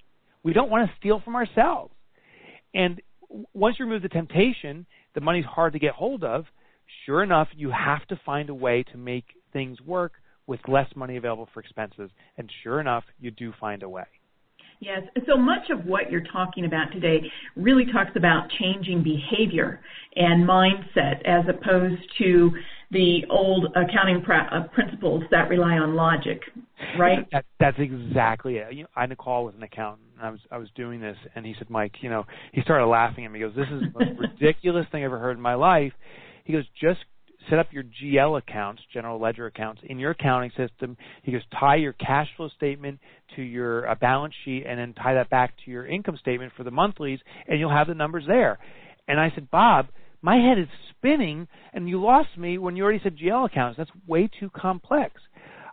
we 0.42 0.52
don't 0.52 0.70
want 0.70 0.88
to 0.88 0.96
steal 0.98 1.20
from 1.24 1.36
ourselves. 1.36 1.94
And 2.74 3.00
once 3.54 3.76
you 3.78 3.86
remove 3.86 4.02
the 4.02 4.08
temptation, 4.08 4.86
the 5.14 5.22
money's 5.22 5.46
hard 5.46 5.72
to 5.72 5.78
get 5.78 5.92
hold 5.92 6.22
of. 6.22 6.44
Sure 7.04 7.22
enough, 7.22 7.48
you 7.56 7.70
have 7.70 8.06
to 8.08 8.20
find 8.24 8.50
a 8.50 8.54
way 8.54 8.84
to 8.92 8.98
make 8.98 9.24
things 9.52 9.80
work 9.80 10.12
with 10.46 10.60
less 10.68 10.88
money 10.94 11.16
available 11.16 11.48
for 11.52 11.60
expenses. 11.60 12.10
And 12.36 12.50
sure 12.62 12.80
enough, 12.80 13.04
you 13.18 13.30
do 13.30 13.52
find 13.60 13.82
a 13.82 13.88
way. 13.88 14.06
Yes. 14.78 15.02
So 15.26 15.36
much 15.36 15.70
of 15.70 15.86
what 15.86 16.10
you're 16.10 16.24
talking 16.32 16.66
about 16.66 16.92
today 16.92 17.22
really 17.56 17.86
talks 17.86 18.10
about 18.14 18.50
changing 18.60 19.02
behavior 19.02 19.80
and 20.14 20.46
mindset 20.46 21.24
as 21.24 21.44
opposed 21.48 22.02
to 22.18 22.50
the 22.90 23.22
old 23.30 23.74
accounting 23.74 24.22
pr- 24.22 24.32
uh, 24.34 24.68
principles 24.74 25.24
that 25.30 25.48
rely 25.48 25.78
on 25.78 25.94
logic, 25.94 26.42
right? 26.98 27.26
That, 27.32 27.44
that's 27.58 27.78
exactly 27.78 28.56
it. 28.58 28.74
You 28.74 28.82
know, 28.82 28.88
I 28.94 29.02
had 29.02 29.12
a 29.12 29.16
call 29.16 29.46
with 29.46 29.56
an 29.56 29.62
accountant. 29.62 30.08
And 30.18 30.26
I 30.26 30.30
was 30.30 30.40
I 30.50 30.58
was 30.58 30.68
doing 30.76 31.00
this, 31.00 31.16
and 31.34 31.44
he 31.44 31.54
said, 31.58 31.68
"Mike, 31.68 31.92
you 32.00 32.08
know," 32.08 32.24
he 32.52 32.62
started 32.62 32.86
laughing 32.86 33.24
at 33.24 33.32
me. 33.32 33.40
He 33.40 33.44
goes, 33.44 33.56
"This 33.56 33.66
is 33.70 33.92
the 33.92 33.98
most 33.98 34.20
ridiculous 34.40 34.86
thing 34.92 35.02
I've 35.02 35.06
ever 35.06 35.18
heard 35.18 35.36
in 35.36 35.42
my 35.42 35.54
life." 35.54 35.92
He 36.46 36.54
goes, 36.54 36.64
"Just 36.80 37.04
set 37.48 37.58
up 37.58 37.72
your 37.72 37.84
GL 37.84 38.38
accounts, 38.38 38.82
general 38.92 39.20
ledger 39.20 39.46
accounts, 39.46 39.82
in 39.84 39.98
your 39.98 40.12
accounting 40.12 40.50
system. 40.56 40.96
He 41.22 41.32
goes, 41.32 41.42
tie 41.58 41.76
your 41.76 41.92
cash 41.92 42.28
flow 42.36 42.48
statement 42.56 42.98
to 43.36 43.42
your 43.42 43.88
uh, 43.88 43.94
balance 43.94 44.34
sheet 44.44 44.64
and 44.66 44.78
then 44.78 44.94
tie 44.94 45.14
that 45.14 45.30
back 45.30 45.54
to 45.64 45.70
your 45.70 45.86
income 45.86 46.16
statement 46.20 46.52
for 46.56 46.64
the 46.64 46.70
monthlies, 46.70 47.20
and 47.46 47.58
you'll 47.58 47.70
have 47.70 47.86
the 47.86 47.94
numbers 47.94 48.24
there. 48.26 48.58
And 49.08 49.20
I 49.20 49.30
said, 49.34 49.50
Bob, 49.50 49.86
my 50.22 50.36
head 50.36 50.58
is 50.58 50.66
spinning, 50.96 51.46
and 51.72 51.88
you 51.88 52.00
lost 52.00 52.36
me 52.36 52.58
when 52.58 52.76
you 52.76 52.82
already 52.82 53.00
said 53.02 53.16
GL 53.16 53.46
accounts. 53.46 53.76
That's 53.78 53.90
way 54.06 54.28
too 54.40 54.50
complex. 54.50 55.20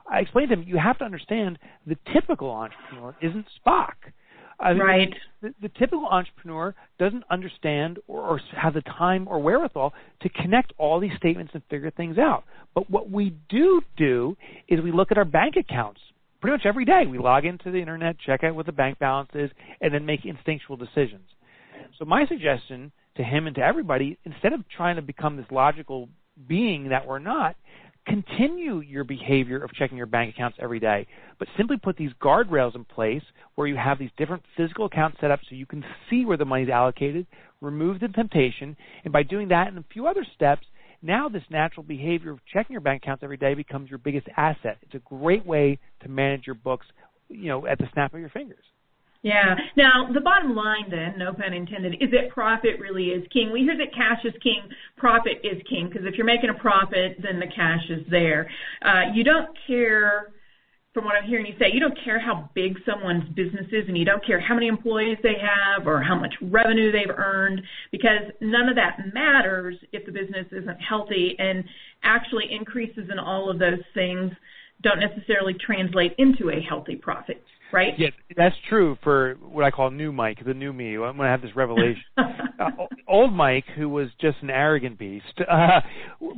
I 0.09 0.19
explained 0.19 0.49
to 0.49 0.55
him, 0.55 0.65
you 0.67 0.77
have 0.77 0.99
to 0.99 1.05
understand 1.05 1.57
the 1.87 1.97
typical 2.13 2.51
entrepreneur 2.51 3.15
isn't 3.21 3.45
Spock. 3.65 3.93
I 4.59 4.73
mean, 4.73 4.81
right. 4.81 5.13
The, 5.41 5.53
the, 5.61 5.69
typical 5.69 6.05
entrepreneur 6.05 6.73
doesn't 6.99 7.23
understand 7.29 7.99
or, 8.07 8.21
or 8.21 8.41
have 8.55 8.73
the 8.73 8.81
time 8.81 9.27
or 9.27 9.39
wherewithal 9.39 9.93
to 10.21 10.29
connect 10.29 10.73
all 10.77 10.99
these 10.99 11.11
statements 11.17 11.51
and 11.53 11.63
figure 11.69 11.91
things 11.91 12.17
out. 12.17 12.43
But 12.73 12.89
what 12.89 13.09
we 13.09 13.35
do 13.49 13.81
do 13.97 14.37
is 14.67 14.79
we 14.81 14.91
look 14.91 15.11
at 15.11 15.17
our 15.17 15.25
bank 15.25 15.55
accounts 15.57 15.99
pretty 16.41 16.57
much 16.57 16.65
every 16.65 16.85
day. 16.85 17.03
We 17.09 17.17
log 17.17 17.45
into 17.45 17.71
the 17.71 17.79
internet, 17.79 18.17
check 18.19 18.43
out 18.43 18.55
what 18.55 18.65
the 18.65 18.71
bank 18.71 18.99
balance 18.99 19.29
is, 19.33 19.49
and 19.81 19.93
then 19.93 20.05
make 20.05 20.25
instinctual 20.25 20.77
decisions. 20.77 21.27
So 21.97 22.05
my 22.05 22.25
suggestion 22.27 22.91
to 23.15 23.23
him 23.23 23.47
and 23.47 23.55
to 23.55 23.61
everybody, 23.61 24.17
instead 24.25 24.53
of 24.53 24.67
trying 24.69 24.95
to 24.95 25.01
become 25.01 25.37
this 25.37 25.45
logical 25.51 26.09
being 26.47 26.89
that 26.89 27.07
we're 27.07 27.19
not, 27.19 27.55
continue 28.05 28.79
your 28.79 29.03
behavior 29.03 29.63
of 29.63 29.73
checking 29.73 29.97
your 29.97 30.05
bank 30.05 30.33
accounts 30.33 30.57
every 30.61 30.79
day, 30.79 31.07
but 31.39 31.47
simply 31.57 31.77
put 31.77 31.97
these 31.97 32.11
guardrails 32.21 32.75
in 32.75 32.83
place 32.83 33.23
where 33.55 33.67
you 33.67 33.75
have 33.75 33.99
these 33.99 34.09
different 34.17 34.43
physical 34.57 34.85
accounts 34.85 35.17
set 35.21 35.31
up 35.31 35.39
so 35.47 35.55
you 35.55 35.65
can 35.65 35.83
see 36.09 36.25
where 36.25 36.37
the 36.37 36.45
money 36.45 36.63
is 36.63 36.69
allocated, 36.69 37.25
remove 37.61 37.99
the 37.99 38.07
temptation, 38.09 38.75
and 39.03 39.13
by 39.13 39.23
doing 39.23 39.47
that 39.47 39.67
and 39.67 39.77
a 39.77 39.85
few 39.91 40.07
other 40.07 40.25
steps, 40.35 40.65
now 41.01 41.27
this 41.27 41.43
natural 41.49 41.83
behavior 41.83 42.31
of 42.31 42.39
checking 42.51 42.73
your 42.73 42.81
bank 42.81 43.03
accounts 43.03 43.23
every 43.23 43.37
day 43.37 43.53
becomes 43.53 43.89
your 43.89 43.99
biggest 43.99 44.27
asset. 44.37 44.77
It's 44.81 44.95
a 44.95 44.99
great 44.99 45.45
way 45.45 45.79
to 46.01 46.09
manage 46.09 46.45
your 46.45 46.55
books, 46.55 46.85
you 47.29 47.49
know, 47.49 47.67
at 47.67 47.77
the 47.77 47.89
snap 47.93 48.13
of 48.13 48.19
your 48.19 48.29
fingers. 48.29 48.63
Yeah. 49.23 49.55
Now, 49.77 50.11
the 50.13 50.19
bottom 50.19 50.53
line 50.53 50.89
then, 50.91 51.17
no 51.17 51.33
pun 51.33 51.53
intended, 51.53 51.95
is 52.01 52.11
that 52.11 52.29
profit 52.29 52.77
really 52.77 53.05
is 53.05 53.25
king. 53.31 53.53
We 53.53 53.61
hear 53.61 53.77
that 53.77 53.95
cash 53.95 54.19
is 54.25 54.33
king, 54.43 54.61
profit 54.97 55.39
is 55.45 55.61
king, 55.69 55.87
because 55.87 56.05
if 56.05 56.15
you're 56.15 56.25
making 56.25 56.49
a 56.49 56.53
profit, 56.53 57.17
then 57.23 57.39
the 57.39 57.47
cash 57.47 57.89
is 57.89 58.05
there. 58.11 58.49
Uh, 58.81 59.03
you 59.13 59.23
don't 59.23 59.47
care, 59.65 60.33
from 60.93 61.05
what 61.05 61.15
I'm 61.15 61.23
hearing 61.23 61.45
you 61.45 61.55
say, 61.57 61.71
you 61.71 61.79
don't 61.79 61.97
care 62.03 62.19
how 62.19 62.49
big 62.53 62.77
someone's 62.85 63.23
business 63.33 63.65
is 63.71 63.87
and 63.87 63.97
you 63.97 64.03
don't 64.03 64.25
care 64.25 64.41
how 64.41 64.55
many 64.55 64.67
employees 64.67 65.17
they 65.23 65.37
have 65.39 65.87
or 65.87 66.03
how 66.03 66.19
much 66.19 66.33
revenue 66.41 66.91
they've 66.91 67.15
earned, 67.15 67.61
because 67.93 68.23
none 68.41 68.67
of 68.67 68.75
that 68.75 69.13
matters 69.13 69.77
if 69.93 70.05
the 70.05 70.11
business 70.11 70.47
isn't 70.51 70.81
healthy 70.81 71.37
and 71.39 71.63
actually 72.03 72.51
increases 72.51 73.09
in 73.09 73.19
all 73.19 73.49
of 73.49 73.57
those 73.57 73.79
things 73.93 74.33
don't 74.81 74.99
necessarily 74.99 75.53
translate 75.53 76.13
into 76.17 76.49
a 76.49 76.59
healthy 76.59 76.97
profit 76.97 77.41
right? 77.73 77.93
Yeah, 77.97 78.09
that's 78.37 78.55
true 78.69 78.97
for 79.03 79.35
what 79.41 79.65
I 79.65 79.71
call 79.71 79.91
new 79.91 80.11
Mike, 80.11 80.39
the 80.45 80.53
new 80.53 80.71
me. 80.71 80.97
When 80.97 81.19
I 81.19 81.31
have 81.31 81.41
this 81.41 81.55
revelation, 81.55 82.03
uh, 82.17 82.69
old 83.07 83.33
Mike, 83.33 83.65
who 83.75 83.89
was 83.89 84.09
just 84.21 84.37
an 84.41 84.49
arrogant 84.49 84.97
beast, 84.99 85.25
uh, 85.51 85.81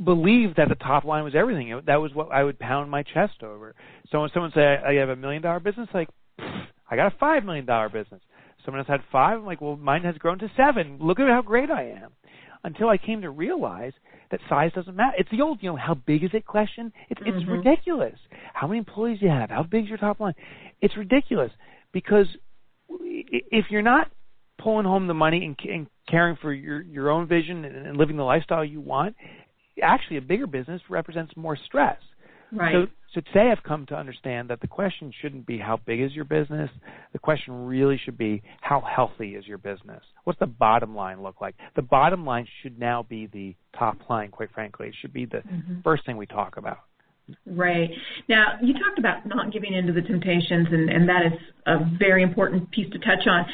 believed 0.04 0.56
that 0.56 0.68
the 0.68 0.74
top 0.76 1.04
line 1.04 1.22
was 1.22 1.34
everything. 1.34 1.80
That 1.86 1.96
was 1.96 2.12
what 2.14 2.32
I 2.32 2.42
would 2.42 2.58
pound 2.58 2.90
my 2.90 3.02
chest 3.02 3.42
over. 3.42 3.74
So 4.10 4.20
when 4.20 4.30
someone 4.32 4.52
say 4.54 4.62
I 4.62 4.94
have 4.94 5.10
a 5.10 5.16
million 5.16 5.42
dollar 5.42 5.60
business, 5.60 5.88
like 5.92 6.08
I 6.38 6.96
got 6.96 7.12
a 7.12 7.16
five 7.18 7.44
million 7.44 7.66
dollar 7.66 7.88
business. 7.88 8.20
Someone 8.64 8.80
else 8.80 8.88
had 8.88 9.02
five. 9.12 9.38
I'm 9.38 9.46
like, 9.46 9.60
well, 9.60 9.76
mine 9.76 10.02
has 10.02 10.16
grown 10.16 10.38
to 10.40 10.50
seven. 10.56 10.98
Look 11.00 11.20
at 11.20 11.28
how 11.28 11.42
great 11.42 11.70
I 11.70 11.90
am. 11.90 12.10
Until 12.64 12.88
I 12.88 12.96
came 12.96 13.20
to 13.22 13.30
realize 13.30 13.92
that 14.30 14.40
size 14.48 14.72
doesn't 14.74 14.96
matter. 14.96 15.16
It's 15.18 15.30
the 15.30 15.42
old, 15.42 15.58
you 15.62 15.70
know, 15.70 15.76
how 15.76 15.94
big 15.94 16.24
is 16.24 16.30
it 16.32 16.46
question. 16.46 16.92
It's 17.08 17.20
mm-hmm. 17.20 17.38
it's 17.38 17.48
ridiculous. 17.48 18.18
How 18.54 18.66
many 18.66 18.78
employees 18.78 19.20
do 19.20 19.26
you 19.26 19.32
have? 19.32 19.50
How 19.50 19.62
big 19.62 19.84
is 19.84 19.88
your 19.88 19.98
top 19.98 20.20
line? 20.20 20.34
It's 20.80 20.96
ridiculous 20.96 21.50
because 21.92 22.26
if 22.88 23.66
you're 23.70 23.82
not 23.82 24.10
pulling 24.58 24.86
home 24.86 25.06
the 25.06 25.14
money 25.14 25.44
and, 25.44 25.70
and 25.70 25.86
caring 26.08 26.36
for 26.40 26.52
your 26.52 26.82
your 26.82 27.10
own 27.10 27.26
vision 27.26 27.64
and, 27.64 27.86
and 27.86 27.96
living 27.96 28.16
the 28.16 28.22
lifestyle 28.22 28.64
you 28.64 28.80
want, 28.80 29.14
actually 29.82 30.16
a 30.16 30.22
bigger 30.22 30.46
business 30.46 30.80
represents 30.88 31.32
more 31.36 31.56
stress. 31.66 31.98
Right. 32.52 32.74
So, 32.74 32.86
so 33.14 33.20
today 33.32 33.50
I've 33.50 33.62
come 33.62 33.86
to 33.86 33.94
understand 33.94 34.50
that 34.50 34.60
the 34.60 34.66
question 34.66 35.12
shouldn't 35.20 35.46
be 35.46 35.58
how 35.58 35.78
big 35.84 36.00
is 36.00 36.12
your 36.12 36.24
business. 36.24 36.70
The 37.12 37.18
question 37.18 37.66
really 37.66 37.98
should 38.04 38.18
be 38.18 38.42
how 38.60 38.80
healthy 38.80 39.34
is 39.34 39.46
your 39.46 39.58
business. 39.58 40.02
What's 40.24 40.38
the 40.38 40.46
bottom 40.46 40.94
line 40.94 41.22
look 41.22 41.40
like? 41.40 41.54
The 41.76 41.82
bottom 41.82 42.24
line 42.24 42.46
should 42.62 42.78
now 42.78 43.02
be 43.02 43.26
the 43.26 43.54
top 43.78 43.96
line. 44.10 44.30
Quite 44.30 44.52
frankly, 44.52 44.88
it 44.88 44.94
should 45.00 45.12
be 45.12 45.24
the 45.24 45.38
mm-hmm. 45.38 45.80
first 45.82 46.04
thing 46.04 46.16
we 46.16 46.26
talk 46.26 46.56
about. 46.56 46.78
Right. 47.44 47.90
Now, 48.28 48.58
you 48.62 48.72
talked 48.74 48.98
about 48.98 49.26
not 49.26 49.52
giving 49.52 49.72
in 49.72 49.86
to 49.86 49.92
the 49.92 50.02
temptations, 50.02 50.68
and, 50.70 50.88
and 50.88 51.08
that 51.08 51.26
is 51.26 51.32
a 51.66 51.78
very 51.98 52.22
important 52.22 52.70
piece 52.70 52.90
to 52.92 52.98
touch 52.98 53.26
on 53.26 53.46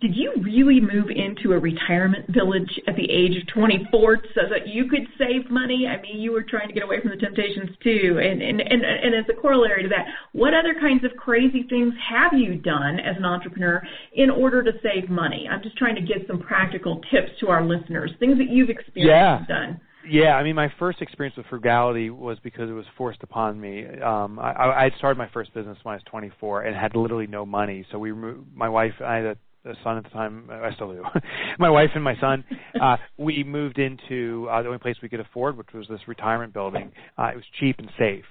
did 0.00 0.16
you 0.16 0.32
really 0.42 0.80
move 0.80 1.10
into 1.10 1.52
a 1.52 1.58
retirement 1.58 2.26
village 2.30 2.80
at 2.88 2.96
the 2.96 3.08
age 3.10 3.36
of 3.36 3.46
24 3.48 4.18
so 4.34 4.40
that 4.50 4.66
you 4.66 4.88
could 4.88 5.06
save 5.18 5.50
money? 5.50 5.86
I 5.86 6.00
mean, 6.00 6.20
you 6.20 6.32
were 6.32 6.42
trying 6.42 6.68
to 6.68 6.74
get 6.74 6.82
away 6.82 7.00
from 7.00 7.10
the 7.10 7.16
temptations 7.16 7.70
too. 7.82 8.18
And, 8.18 8.42
and, 8.42 8.60
and, 8.60 8.82
and 8.84 9.14
as 9.14 9.24
a 9.30 9.40
corollary 9.40 9.82
to 9.82 9.88
that, 9.90 10.06
what 10.32 10.54
other 10.54 10.74
kinds 10.80 11.04
of 11.04 11.12
crazy 11.16 11.64
things 11.68 11.92
have 12.10 12.32
you 12.32 12.56
done 12.56 12.98
as 13.00 13.16
an 13.16 13.24
entrepreneur 13.24 13.82
in 14.14 14.30
order 14.30 14.62
to 14.62 14.72
save 14.82 15.10
money? 15.10 15.46
I'm 15.50 15.62
just 15.62 15.76
trying 15.76 15.94
to 15.94 16.02
get 16.02 16.26
some 16.26 16.40
practical 16.40 17.00
tips 17.12 17.30
to 17.40 17.48
our 17.48 17.64
listeners, 17.64 18.12
things 18.18 18.38
that 18.38 18.48
you've 18.48 18.70
experienced 18.70 19.48
yeah. 19.48 19.54
done. 19.54 19.80
Yeah, 20.08 20.34
I 20.34 20.42
mean, 20.42 20.56
my 20.56 20.72
first 20.80 21.00
experience 21.00 21.36
with 21.36 21.46
frugality 21.46 22.10
was 22.10 22.38
because 22.42 22.68
it 22.68 22.72
was 22.72 22.86
forced 22.98 23.22
upon 23.22 23.60
me. 23.60 23.86
Um, 24.00 24.38
I, 24.40 24.52
I 24.52 24.82
had 24.84 24.94
started 24.98 25.16
my 25.16 25.28
first 25.32 25.54
business 25.54 25.78
when 25.84 25.92
I 25.92 25.96
was 25.96 26.02
24 26.10 26.62
and 26.62 26.74
had 26.74 26.96
literally 26.96 27.28
no 27.28 27.46
money. 27.46 27.86
So 27.92 28.00
we, 28.00 28.12
my 28.12 28.68
wife, 28.68 28.94
I 29.00 29.16
had 29.16 29.24
a 29.26 29.36
son 29.84 29.96
at 29.96 30.04
the 30.04 30.10
time. 30.10 30.48
I 30.50 30.72
still 30.74 30.92
do. 30.92 31.02
my 31.58 31.70
wife 31.70 31.90
and 31.94 32.02
my 32.02 32.14
son. 32.20 32.44
Uh, 32.80 32.96
we 33.18 33.44
moved 33.44 33.78
into 33.78 34.48
uh, 34.50 34.62
the 34.62 34.68
only 34.68 34.78
place 34.78 34.96
we 35.02 35.08
could 35.08 35.20
afford, 35.20 35.56
which 35.56 35.68
was 35.74 35.86
this 35.88 36.00
retirement 36.06 36.52
building. 36.52 36.92
Uh, 37.18 37.28
it 37.28 37.36
was 37.36 37.44
cheap 37.60 37.76
and 37.78 37.90
safe, 37.98 38.24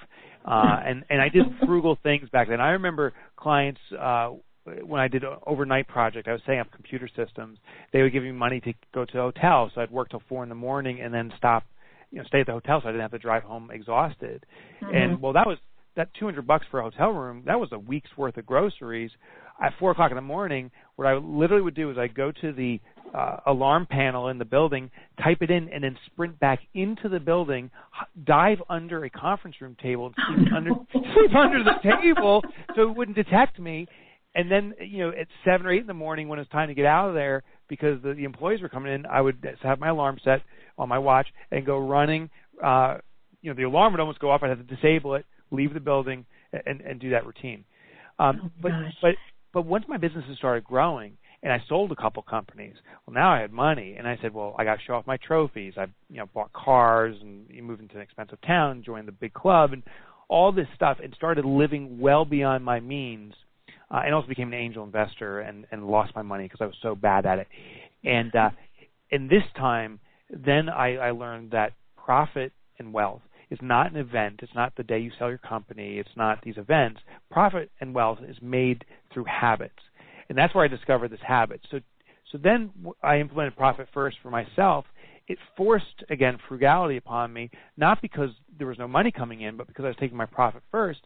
uh, 0.46 0.80
and 0.86 1.04
and 1.10 1.22
I 1.22 1.30
did 1.30 1.44
frugal 1.65 1.98
things 2.04 2.30
back 2.30 2.50
then. 2.50 2.62
I 2.62 2.72
remember 2.72 3.13
clients. 3.38 3.80
Uh, 3.98 4.32
when 4.86 5.02
I 5.02 5.08
did 5.08 5.24
an 5.24 5.38
overnight 5.48 5.88
project, 5.88 6.28
I 6.28 6.34
was 6.34 6.41
setting 6.46 6.60
up 6.60 6.72
computer 6.72 7.10
systems. 7.15 7.58
They 7.94 8.04
would 8.04 8.13
give 8.13 8.22
me 8.22 8.32
money 8.32 8.60
to 8.62 8.74
go 8.94 9.06
to 9.06 9.17
a 9.17 9.22
hotel, 9.24 9.72
so 9.74 9.82
I'd 9.82 9.89
work 9.89 10.10
till 10.10 10.22
four 10.30 10.44
in 10.44 10.50
the 10.50 10.56
morning 10.56 11.02
and 11.02 11.12
then 11.12 11.34
stop, 11.36 11.63
you 12.12 12.20
know, 12.20 12.24
stay 12.26 12.41
at 12.41 12.46
the 12.46 12.52
hotel, 12.52 12.80
so 12.80 12.88
I 12.88 12.91
didn't 12.91 13.02
have 13.02 13.12
to 13.12 13.17
drive 13.17 13.41
home 13.41 13.72
exhausted. 13.72 14.46
Mm-hmm. 14.84 14.96
And 14.96 15.20
well, 15.20 15.34
that 15.34 15.48
was 15.48 15.58
that 15.96 16.10
200 16.20 16.46
bucks 16.46 16.65
for 16.70 16.80
a 16.80 16.84
hotel 16.84 17.10
room. 17.10 17.44
That 17.46 17.60
was 17.60 17.70
a 17.72 17.80
week's 17.80 18.10
worth 18.15 18.38
of 18.38 18.46
groceries 18.46 19.12
at 19.62 19.74
four 19.80 19.91
o'clock 19.91 20.12
in 20.12 20.15
the 20.15 20.21
morning, 20.21 20.71
what 20.95 21.08
I 21.08 21.15
literally 21.15 21.62
would 21.62 21.76
do 21.76 21.91
is 21.91 21.97
I 21.97 22.08
go 22.08 22.32
to 22.41 22.52
the 22.52 22.80
uh, 23.13 23.38
alarm 23.45 23.86
panel 23.89 24.30
in 24.30 24.38
the 24.38 24.45
building, 24.45 24.89
type 25.21 25.39
it 25.41 25.52
in, 25.52 25.69
and 25.69 25.84
then 25.84 25.97
sprint 26.08 26.39
back 26.39 26.60
into 26.74 27.10
the 27.10 27.19
building, 27.19 27.69
dive 28.26 28.62
under 28.69 29.04
a 29.04 29.10
conference 29.10 29.58
room 29.62 29.76
table, 29.82 30.13
sleep 30.36 30.47
oh, 30.52 30.56
under 30.56 30.71
sleep 30.91 31.36
under 31.36 31.63
the 31.63 31.76
table 31.84 32.41
so 32.76 32.89
it 32.89 32.95
wouldn't 32.95 33.17
detect 33.17 33.60
me, 33.60 33.88
and 34.34 34.50
then 34.50 34.74
you 34.80 35.00
know 35.00 35.10
at 35.10 35.28
seven 35.45 35.67
or 35.67 35.71
eight 35.71 35.82
in 35.82 35.88
the 35.88 35.93
morning 35.93 36.28
when 36.28 36.39
it's 36.39 36.50
time 36.52 36.69
to 36.69 36.74
get 36.74 36.86
out 36.86 37.10
of 37.10 37.15
there 37.15 37.43
because 37.67 38.02
the, 38.02 38.13
the 38.13 38.24
employees 38.24 38.62
were 38.62 38.69
coming 38.69 38.93
in, 38.93 39.06
I 39.06 39.21
would 39.21 39.45
have 39.62 39.80
my 39.80 39.89
alarm 39.89 40.19
set 40.24 40.41
on 40.78 40.89
my 40.89 40.97
watch 40.97 41.28
and 41.52 41.65
go 41.65 41.78
running. 41.78 42.30
Uh, 42.63 42.97
you 43.41 43.52
know 43.52 43.56
the 43.56 43.63
alarm 43.63 43.93
would 43.93 44.00
almost 44.00 44.19
go 44.19 44.32
off. 44.32 44.41
I'd 44.43 44.50
have 44.50 44.65
to 44.65 44.76
disable 44.76 45.15
it, 45.15 45.26
leave 45.52 45.74
the 45.74 45.80
building, 45.80 46.26
and, 46.65 46.82
and 46.82 47.00
do 47.00 47.12
that 47.12 47.26
routine. 47.26 47.65
Um, 48.19 48.41
oh, 48.43 48.52
but 48.62 48.69
gosh. 48.69 48.93
but 49.02 49.15
but 49.54 49.66
once 49.66 49.86
my 49.88 49.98
businesses 49.98 50.38
started 50.38 50.64
growing 50.64 51.18
and 51.44 51.52
I 51.52 51.62
sold 51.68 51.92
a 51.92 51.96
couple 51.96 52.22
companies, 52.24 52.76
well 53.06 53.14
now 53.14 53.34
I 53.34 53.40
had 53.42 53.52
money 53.52 53.96
and 53.98 54.08
I 54.08 54.18
said, 54.22 54.34
well, 54.34 54.56
I 54.58 54.64
got 54.64 54.76
to 54.76 54.82
show 54.86 54.94
off 54.94 55.08
my 55.08 55.18
trophies. 55.18 55.74
I 55.78 55.88
you 56.10 56.18
know 56.18 56.28
bought 56.34 56.54
cars 56.54 57.16
and 57.22 57.48
moved 57.64 57.82
into 57.82 57.96
an 57.96 58.02
expensive 58.02 58.40
town, 58.42 58.84
joined 58.86 59.08
the 59.08 59.14
big 59.14 59.34
club 59.34 59.74
and 59.74 59.84
all 60.30 60.52
this 60.52 60.68
stuff 60.76 60.98
and 61.04 61.14
started 61.16 61.46
living 61.46 62.00
well 62.00 62.26
beyond 62.26 62.64
my 62.64 62.80
means. 62.80 63.34
Uh, 63.94 64.04
and 64.06 64.16
also 64.16 64.28
became 64.30 64.48
an 64.48 64.54
angel 64.54 64.86
investor 64.86 65.42
and 65.42 65.66
and 65.72 65.86
lost 65.86 66.16
my 66.16 66.22
money 66.22 66.46
because 66.46 66.62
I 66.62 66.66
was 66.66 66.78
so 66.82 66.96
bad 66.96 67.26
at 67.26 67.40
it. 67.40 67.48
And 68.06 68.34
uh 68.36 68.50
and 69.12 69.30
this 69.30 69.44
time 69.58 70.00
then 70.30 70.70
I, 70.70 70.96
I 70.96 71.12
learned 71.12 71.52
that 71.52 71.74
profit 71.98 72.54
and 72.80 72.94
wealth 72.94 73.22
is 73.52 73.60
not 73.62 73.92
an 73.92 73.98
event. 73.98 74.40
It's 74.42 74.56
not 74.56 74.74
the 74.76 74.84
day 74.84 75.00
you 75.00 75.12
sell 75.20 75.30
your 75.30 75.38
company. 75.38 76.00
It's 76.00 76.16
not 76.16 76.40
these 76.42 76.58
events. 76.58 77.02
Profit 77.30 77.70
and 77.80 77.94
wealth 77.94 78.20
is 78.28 78.38
made 78.42 78.86
through 79.14 79.26
habits, 79.26 79.80
and 80.30 80.38
that's 80.38 80.56
where 80.56 80.64
I 80.64 80.70
discovered 80.70 81.12
this 81.12 81.20
habit. 81.26 81.62
So, 81.70 81.82
so 82.32 82.40
then 82.42 82.72
I 83.04 83.20
implemented 83.20 83.58
profit 83.58 83.88
first 83.94 84.18
for 84.24 84.32
myself. 84.32 84.86
It 85.28 85.38
forced 85.56 86.04
again 86.10 86.38
frugality 86.48 86.98
upon 86.98 87.32
me, 87.32 87.52
not 87.78 88.02
because 88.02 88.30
there 88.58 88.68
was 88.68 88.80
no 88.80 88.88
money 88.88 89.12
coming 89.12 89.42
in, 89.42 89.58
but 89.58 89.68
because 89.68 89.86
I 89.86 89.90
was 89.90 89.98
taking 90.00 90.18
my 90.18 90.26
profit 90.26 90.64
first. 90.72 91.02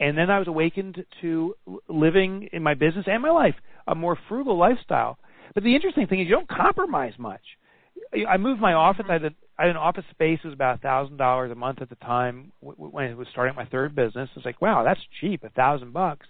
And 0.00 0.16
then 0.16 0.30
I 0.30 0.38
was 0.38 0.46
awakened 0.46 1.04
to 1.22 1.54
living 1.88 2.48
in 2.52 2.62
my 2.62 2.74
business 2.74 3.06
and 3.08 3.22
my 3.22 3.30
life 3.30 3.56
a 3.88 3.94
more 3.94 4.16
frugal 4.28 4.56
lifestyle. 4.56 5.18
But 5.54 5.64
the 5.64 5.74
interesting 5.74 6.06
thing 6.06 6.20
is 6.20 6.28
you 6.28 6.34
don't 6.34 6.48
compromise 6.48 7.14
much. 7.18 7.40
I 8.28 8.36
moved 8.36 8.60
my 8.60 8.74
office. 8.74 9.06
I 9.08 9.14
had, 9.14 9.22
mm-hmm. 9.22 9.34
a, 9.34 9.47
I 9.58 9.62
had 9.62 9.70
an 9.70 9.76
office 9.76 10.04
space. 10.10 10.38
It 10.42 10.46
was 10.46 10.54
about 10.54 10.76
a 10.76 10.82
thousand 10.82 11.16
dollars 11.16 11.50
a 11.50 11.54
month 11.54 11.82
at 11.82 11.88
the 11.88 11.96
time 11.96 12.52
when 12.60 13.10
I 13.10 13.14
was 13.14 13.26
starting 13.32 13.56
my 13.56 13.66
third 13.66 13.94
business. 13.94 14.28
I 14.34 14.38
was 14.38 14.44
like, 14.44 14.62
wow, 14.62 14.84
that's 14.84 15.00
cheap, 15.20 15.42
a 15.42 15.50
thousand 15.50 15.92
bucks. 15.92 16.26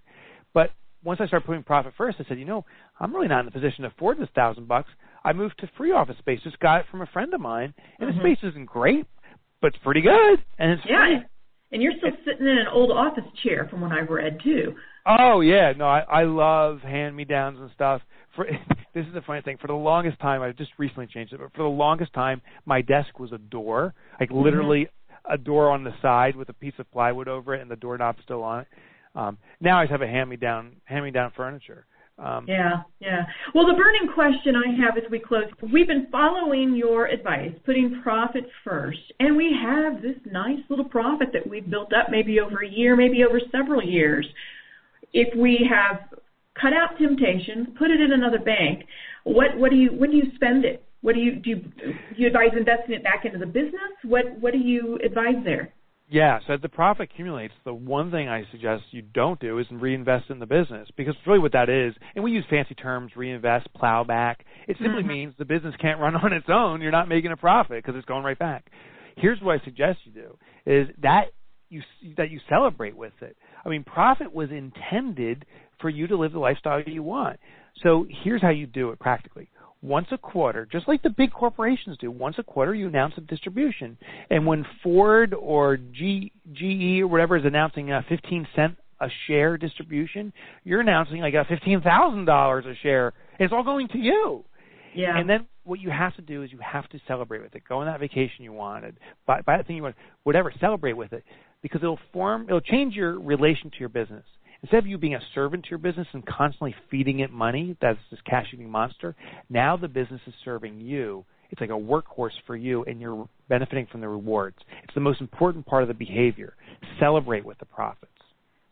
But 0.54 0.70
once 1.04 1.20
I 1.20 1.26
started 1.26 1.46
putting 1.46 1.62
profit 1.62 1.92
first, 1.96 2.16
I 2.20 2.24
said, 2.28 2.38
you 2.38 2.44
know, 2.44 2.64
I'm 2.98 3.14
really 3.14 3.28
not 3.28 3.40
in 3.40 3.48
a 3.48 3.50
position 3.50 3.82
to 3.82 3.88
afford 3.88 4.18
this 4.18 4.28
thousand 4.34 4.66
bucks. 4.66 4.88
I 5.24 5.32
moved 5.32 5.58
to 5.58 5.70
free 5.76 5.92
office 5.92 6.16
space. 6.18 6.40
Just 6.42 6.58
got 6.60 6.80
it 6.80 6.86
from 6.90 7.02
a 7.02 7.06
friend 7.06 7.32
of 7.34 7.40
mine, 7.40 7.74
and 7.98 8.08
mm-hmm. 8.08 8.18
the 8.18 8.34
space 8.34 8.50
isn't 8.50 8.66
great, 8.66 9.06
but 9.60 9.68
it's 9.68 9.82
pretty 9.82 10.00
good, 10.00 10.38
and 10.58 10.72
it's 10.72 10.82
yeah. 10.88 11.06
free. 11.06 11.18
And 11.70 11.82
you're 11.82 11.92
still 11.98 12.12
sitting 12.24 12.46
in 12.46 12.58
an 12.58 12.66
old 12.72 12.90
office 12.90 13.30
chair, 13.44 13.66
from 13.68 13.82
what 13.82 13.92
I've 13.92 14.08
read 14.08 14.38
too. 14.42 14.74
Oh 15.08 15.40
yeah, 15.40 15.72
no, 15.76 15.86
I, 15.86 16.00
I 16.00 16.24
love 16.24 16.80
hand 16.80 17.16
me 17.16 17.24
downs 17.24 17.58
and 17.58 17.70
stuff. 17.74 18.02
For 18.36 18.46
this 18.94 19.06
is 19.06 19.14
the 19.14 19.22
funny 19.22 19.40
thing. 19.40 19.56
For 19.58 19.66
the 19.66 19.72
longest 19.72 20.20
time, 20.20 20.42
I 20.42 20.52
just 20.52 20.72
recently 20.76 21.06
changed 21.06 21.32
it, 21.32 21.40
but 21.40 21.52
for 21.54 21.62
the 21.62 21.68
longest 21.68 22.12
time, 22.12 22.42
my 22.66 22.82
desk 22.82 23.18
was 23.18 23.32
a 23.32 23.38
door, 23.38 23.94
like 24.20 24.28
mm-hmm. 24.28 24.42
literally 24.42 24.88
a 25.30 25.38
door 25.38 25.70
on 25.70 25.82
the 25.82 25.94
side 26.02 26.36
with 26.36 26.50
a 26.50 26.54
piece 26.54 26.74
of 26.78 26.90
plywood 26.92 27.26
over 27.26 27.54
it, 27.54 27.62
and 27.62 27.70
the 27.70 27.76
doorknob 27.76 28.16
still 28.22 28.42
on 28.42 28.60
it. 28.60 28.66
Um, 29.14 29.38
now 29.60 29.80
I 29.80 29.84
just 29.84 29.92
have 29.92 30.02
a 30.02 30.06
hand 30.06 30.28
me 30.28 30.36
down 30.36 30.76
hand 30.84 31.04
me 31.04 31.10
down 31.10 31.32
furniture. 31.34 31.86
Um, 32.18 32.46
yeah, 32.48 32.82
yeah. 32.98 33.22
Well, 33.54 33.66
the 33.66 33.74
burning 33.74 34.12
question 34.12 34.54
I 34.56 34.84
have 34.84 34.96
as 34.96 35.08
we 35.08 35.20
close, 35.20 35.44
we've 35.72 35.86
been 35.86 36.08
following 36.10 36.74
your 36.74 37.06
advice, 37.06 37.52
putting 37.64 38.00
profit 38.02 38.44
first, 38.64 38.98
and 39.20 39.36
we 39.36 39.56
have 39.62 40.02
this 40.02 40.16
nice 40.30 40.58
little 40.68 40.84
profit 40.84 41.28
that 41.32 41.48
we've 41.48 41.70
built 41.70 41.92
up 41.92 42.08
maybe 42.10 42.40
over 42.40 42.64
a 42.64 42.68
year, 42.68 42.96
maybe 42.96 43.24
over 43.24 43.40
several 43.52 43.82
years. 43.82 44.26
If 45.12 45.36
we 45.36 45.68
have 45.70 46.20
cut 46.60 46.72
out 46.72 46.98
temptation, 46.98 47.74
put 47.78 47.90
it 47.90 48.00
in 48.00 48.12
another 48.12 48.38
bank, 48.38 48.84
what 49.24 49.56
what 49.56 49.70
do 49.70 49.76
you 49.76 49.90
when 49.90 50.10
do 50.10 50.16
you 50.16 50.30
spend 50.34 50.64
it? 50.64 50.84
What 51.00 51.14
do 51.14 51.20
you 51.20 51.36
do? 51.36 51.50
You, 51.50 51.56
do 51.56 51.94
you 52.16 52.26
advise 52.26 52.50
investing 52.56 52.94
it 52.94 53.04
back 53.04 53.24
into 53.24 53.38
the 53.38 53.46
business? 53.46 53.92
What 54.04 54.24
what 54.40 54.52
do 54.52 54.58
you 54.58 54.98
advise 55.04 55.42
there? 55.44 55.72
Yeah, 56.10 56.38
so 56.46 56.54
as 56.54 56.60
the 56.62 56.70
profit 56.70 57.10
accumulates, 57.12 57.52
the 57.66 57.74
one 57.74 58.10
thing 58.10 58.30
I 58.30 58.44
suggest 58.50 58.84
you 58.92 59.02
don't 59.02 59.38
do 59.38 59.58
is 59.58 59.66
reinvest 59.70 60.30
in 60.30 60.38
the 60.38 60.46
business 60.46 60.88
because 60.96 61.14
really 61.26 61.38
what 61.38 61.52
that 61.52 61.68
is, 61.68 61.94
and 62.14 62.24
we 62.24 62.30
use 62.30 62.46
fancy 62.48 62.74
terms, 62.74 63.12
reinvest, 63.14 63.72
plow 63.74 64.04
back. 64.04 64.46
It 64.66 64.78
simply 64.80 65.02
mm-hmm. 65.02 65.08
means 65.08 65.34
the 65.38 65.44
business 65.44 65.74
can't 65.78 66.00
run 66.00 66.16
on 66.22 66.32
its 66.32 66.46
own. 66.48 66.80
You're 66.80 66.92
not 66.92 67.08
making 67.08 67.32
a 67.32 67.36
profit 67.36 67.84
because 67.84 67.96
it's 67.96 68.06
going 68.06 68.24
right 68.24 68.38
back. 68.38 68.70
Here's 69.16 69.40
what 69.42 69.60
I 69.60 69.64
suggest 69.64 69.98
you 70.04 70.12
do: 70.12 70.38
is 70.64 70.88
that 71.02 71.26
you 71.68 71.82
that 72.16 72.30
you 72.30 72.40
celebrate 72.48 72.96
with 72.96 73.12
it. 73.20 73.36
I 73.64 73.68
mean, 73.68 73.84
profit 73.84 74.32
was 74.32 74.50
intended 74.50 75.44
for 75.80 75.88
you 75.88 76.06
to 76.08 76.16
live 76.16 76.32
the 76.32 76.38
lifestyle 76.38 76.82
you 76.82 77.02
want. 77.02 77.38
So 77.82 78.06
here's 78.24 78.42
how 78.42 78.50
you 78.50 78.66
do 78.66 78.90
it 78.90 78.98
practically 78.98 79.48
once 79.80 80.08
a 80.10 80.18
quarter, 80.18 80.66
just 80.70 80.88
like 80.88 81.02
the 81.02 81.10
big 81.10 81.32
corporations 81.32 81.96
do, 81.98 82.10
once 82.10 82.36
a 82.38 82.42
quarter 82.42 82.74
you 82.74 82.88
announce 82.88 83.14
a 83.16 83.20
distribution. 83.20 83.96
And 84.30 84.46
when 84.46 84.66
Ford 84.82 85.34
or 85.34 85.76
G, 85.76 86.32
GE 86.52 87.00
or 87.02 87.06
whatever 87.06 87.36
is 87.36 87.44
announcing 87.44 87.92
a 87.92 88.04
15 88.08 88.48
cent 88.56 88.76
a 89.00 89.06
share 89.28 89.56
distribution, 89.56 90.32
you're 90.64 90.80
announcing 90.80 91.20
like 91.20 91.34
a 91.34 91.44
$15,000 91.44 92.66
a 92.66 92.74
share. 92.82 93.12
It's 93.38 93.52
all 93.52 93.62
going 93.62 93.86
to 93.88 93.98
you. 93.98 94.44
Yeah. 94.92 95.16
And 95.16 95.30
then 95.30 95.46
what 95.62 95.78
you 95.78 95.90
have 95.90 96.16
to 96.16 96.22
do 96.22 96.42
is 96.42 96.50
you 96.50 96.58
have 96.58 96.88
to 96.88 97.00
celebrate 97.06 97.42
with 97.42 97.54
it. 97.54 97.62
Go 97.68 97.78
on 97.78 97.86
that 97.86 98.00
vacation 98.00 98.42
you 98.42 98.52
wanted, 98.52 98.98
buy, 99.26 99.42
buy 99.42 99.58
that 99.58 99.68
thing 99.68 99.76
you 99.76 99.84
want, 99.84 99.94
whatever. 100.24 100.52
Celebrate 100.60 100.94
with 100.94 101.12
it 101.12 101.22
because 101.62 101.82
it'll 101.82 101.98
form, 102.12 102.44
it'll 102.48 102.60
change 102.60 102.94
your 102.94 103.20
relation 103.20 103.70
to 103.70 103.76
your 103.80 103.88
business 103.88 104.24
instead 104.62 104.78
of 104.78 104.86
you 104.86 104.98
being 104.98 105.14
a 105.14 105.20
servant 105.34 105.64
to 105.64 105.70
your 105.70 105.78
business 105.78 106.06
and 106.12 106.24
constantly 106.26 106.74
feeding 106.90 107.20
it 107.20 107.30
money, 107.30 107.76
that's 107.80 107.98
this 108.10 108.20
cash 108.28 108.46
eating 108.52 108.70
monster, 108.70 109.14
now 109.48 109.76
the 109.76 109.88
business 109.88 110.20
is 110.26 110.34
serving 110.44 110.80
you. 110.80 111.24
It's 111.50 111.60
like 111.60 111.70
a 111.70 111.72
workhorse 111.72 112.36
for 112.46 112.56
you 112.56 112.84
and 112.84 113.00
you're 113.00 113.28
benefiting 113.48 113.86
from 113.90 114.00
the 114.00 114.08
rewards. 114.08 114.56
It's 114.84 114.94
the 114.94 115.00
most 115.00 115.20
important 115.20 115.64
part 115.64 115.82
of 115.82 115.88
the 115.88 115.94
behavior. 115.94 116.54
Celebrate 117.00 117.44
with 117.44 117.58
the 117.58 117.64
profits. 117.64 118.12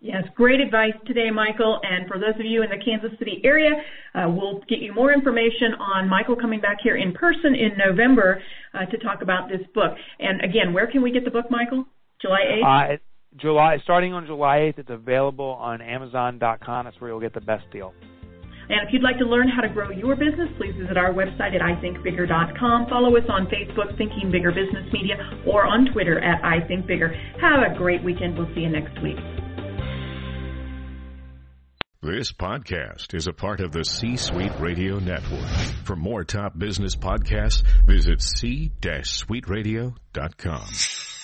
Yes, 0.01 0.25
great 0.35 0.61
advice 0.61 0.93
today, 1.07 1.31
Michael. 1.31 1.81
And 1.83 2.07
for 2.07 2.19
those 2.19 2.39
of 2.39 2.45
you 2.45 2.63
in 2.63 2.69
the 2.69 2.77
Kansas 2.85 3.19
City 3.19 3.41
area, 3.45 3.71
uh, 4.15 4.29
we'll 4.29 4.61
get 4.69 4.81
you 4.81 4.93
more 4.93 5.11
information 5.13 5.73
on 5.81 6.07
Michael 6.07 6.37
coming 6.37 6.61
back 6.61 6.77
here 6.83 6.97
in 6.97 7.13
person 7.13 7.55
in 7.55 7.71
November 7.79 8.43
uh, 8.75 8.85
to 8.85 8.99
talk 8.99 9.23
about 9.23 9.49
this 9.49 9.67
book. 9.75 9.95
And 10.21 10.43
again, 10.45 10.75
where 10.75 10.87
can 10.87 11.01
we 11.01 11.11
get 11.11 11.25
the 11.25 11.31
book, 11.31 11.51
Michael? 11.51 11.87
July 12.21 12.41
8th? 12.63 12.95
Uh, 12.95 12.97
July, 13.37 13.79
starting 13.83 14.15
on 14.15 14.27
July 14.27 14.73
8th, 14.73 14.79
it's 14.79 14.91
available 14.91 15.57
on 15.61 15.83
Amazon.com. 15.83 16.85
That's 16.85 17.01
where 17.01 17.11
you'll 17.11 17.21
get 17.21 17.35
the 17.35 17.41
best 17.41 17.71
deal. 17.71 17.93
And 18.69 18.81
if 18.87 18.93
you'd 18.93 19.03
like 19.03 19.19
to 19.19 19.25
learn 19.25 19.49
how 19.49 19.63
to 19.63 19.69
grow 19.69 19.91
your 19.91 20.17
business, 20.17 20.49
please 20.59 20.75
visit 20.77 20.97
our 20.97 21.13
website 21.13 21.55
at 21.55 21.61
ithinkbigger.com. 21.61 22.87
Follow 22.89 23.17
us 23.17 23.23
on 23.29 23.47
Facebook, 23.47 23.97
Thinking 23.97 24.33
Bigger 24.33 24.51
Business 24.51 24.93
Media, 24.93 25.15
or 25.47 25.65
on 25.67 25.87
Twitter 25.93 26.19
at 26.19 26.43
ithinkbigger. 26.43 27.15
Have 27.41 27.61
a 27.71 27.77
great 27.79 28.03
weekend. 28.03 28.37
We'll 28.37 28.53
see 28.55 28.63
you 28.63 28.71
next 28.71 29.01
week. 29.03 29.17
This 32.03 32.33
podcast 32.33 33.15
is 33.15 33.27
a 33.27 33.33
part 33.33 33.61
of 33.61 33.73
the 33.73 33.83
C 33.85 34.17
Suite 34.17 34.53
Radio 34.61 34.99
Network. 34.99 35.49
For 35.85 35.97
more 35.97 36.25
top 36.25 36.59
business 36.59 36.95
podcasts, 36.95 37.63
visit 37.87 38.21
c-suiteradio.com. 38.23 41.16